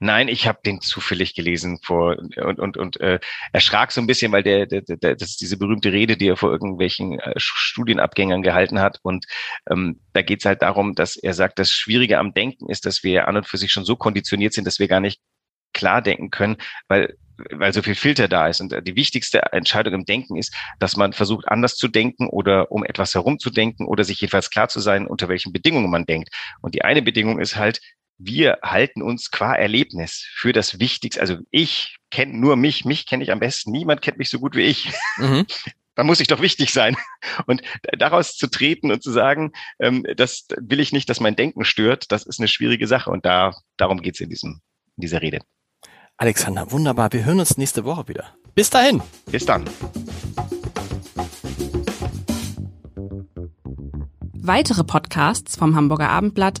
Nein, 0.00 0.28
ich 0.28 0.46
habe 0.46 0.58
den 0.64 0.80
zufällig 0.80 1.34
gelesen 1.34 1.78
vor 1.82 2.16
und 2.18 2.58
und 2.58 2.76
und 2.76 3.00
äh, 3.00 3.18
erschrak 3.52 3.92
so 3.92 4.00
ein 4.00 4.06
bisschen, 4.06 4.32
weil 4.32 4.42
der, 4.42 4.66
der, 4.66 4.82
der 4.82 5.16
das 5.16 5.30
ist 5.30 5.40
diese 5.40 5.56
berühmte 5.56 5.92
Rede, 5.92 6.16
die 6.16 6.28
er 6.28 6.36
vor 6.36 6.50
irgendwelchen 6.50 7.18
äh, 7.18 7.34
Studienabgängern 7.36 8.42
gehalten 8.42 8.80
hat 8.80 8.98
und 9.02 9.26
ähm, 9.70 10.00
da 10.12 10.22
geht 10.22 10.40
es 10.40 10.44
halt 10.44 10.62
darum, 10.62 10.94
dass 10.94 11.16
er 11.16 11.34
sagt, 11.34 11.58
das 11.58 11.70
Schwierige 11.70 12.18
am 12.18 12.34
Denken 12.34 12.68
ist, 12.70 12.86
dass 12.86 13.02
wir 13.02 13.28
an 13.28 13.36
und 13.36 13.46
für 13.46 13.58
sich 13.58 13.72
schon 13.72 13.84
so 13.84 13.96
konditioniert 13.96 14.52
sind, 14.52 14.66
dass 14.66 14.78
wir 14.78 14.88
gar 14.88 15.00
nicht 15.00 15.20
klar 15.72 16.02
denken 16.02 16.30
können, 16.30 16.56
weil 16.88 17.16
weil 17.52 17.72
so 17.72 17.82
viel 17.82 17.94
Filter 17.94 18.28
da 18.28 18.48
ist. 18.48 18.60
Und 18.60 18.72
äh, 18.72 18.82
die 18.82 18.96
wichtigste 18.96 19.52
Entscheidung 19.52 19.94
im 19.94 20.04
Denken 20.04 20.36
ist, 20.36 20.54
dass 20.78 20.96
man 20.96 21.12
versucht, 21.12 21.48
anders 21.48 21.76
zu 21.76 21.88
denken 21.88 22.28
oder 22.28 22.72
um 22.72 22.84
etwas 22.84 23.14
herumzudenken 23.14 23.86
oder 23.86 24.04
sich 24.04 24.20
jedenfalls 24.20 24.50
klar 24.50 24.68
zu 24.68 24.80
sein, 24.80 25.06
unter 25.06 25.28
welchen 25.28 25.52
Bedingungen 25.52 25.90
man 25.90 26.06
denkt. 26.06 26.30
Und 26.62 26.74
die 26.74 26.82
eine 26.82 27.02
Bedingung 27.02 27.38
ist 27.38 27.56
halt, 27.56 27.80
wir 28.18 28.58
halten 28.62 29.02
uns 29.02 29.30
qua 29.30 29.54
Erlebnis 29.54 30.26
für 30.34 30.52
das 30.52 30.78
Wichtigste. 30.78 31.20
Also 31.20 31.38
ich 31.50 31.98
kenne 32.10 32.36
nur 32.36 32.56
mich, 32.56 32.84
mich 32.84 33.06
kenne 33.06 33.22
ich 33.22 33.30
am 33.30 33.40
besten. 33.40 33.70
Niemand 33.70 34.02
kennt 34.02 34.18
mich 34.18 34.30
so 34.30 34.38
gut 34.38 34.54
wie 34.56 34.62
ich. 34.62 34.92
Mhm. 35.18 35.46
Da 35.98 36.04
muss 36.04 36.20
ich 36.20 36.26
doch 36.26 36.42
wichtig 36.42 36.74
sein. 36.74 36.94
Und 37.46 37.62
daraus 37.96 38.36
zu 38.36 38.48
treten 38.48 38.92
und 38.92 39.02
zu 39.02 39.10
sagen, 39.10 39.52
ähm, 39.80 40.04
das 40.14 40.46
will 40.60 40.78
ich 40.78 40.92
nicht, 40.92 41.08
dass 41.08 41.20
mein 41.20 41.36
Denken 41.36 41.64
stört, 41.64 42.12
das 42.12 42.26
ist 42.26 42.38
eine 42.38 42.48
schwierige 42.48 42.86
Sache. 42.86 43.08
Und 43.08 43.24
da 43.24 43.56
darum 43.78 44.02
geht's 44.02 44.20
in 44.20 44.28
diesem 44.28 44.60
in 44.98 45.00
dieser 45.00 45.22
Rede. 45.22 45.38
Alexander, 46.18 46.70
wunderbar. 46.70 47.14
Wir 47.14 47.24
hören 47.24 47.40
uns 47.40 47.56
nächste 47.56 47.86
Woche 47.86 48.08
wieder. 48.08 48.36
Bis 48.54 48.68
dahin. 48.68 49.00
Bis 49.30 49.46
dann. 49.46 49.64
Weitere 54.34 54.84
Podcasts 54.84 55.56
vom 55.56 55.74
Hamburger 55.74 56.10
Abendblatt 56.10 56.60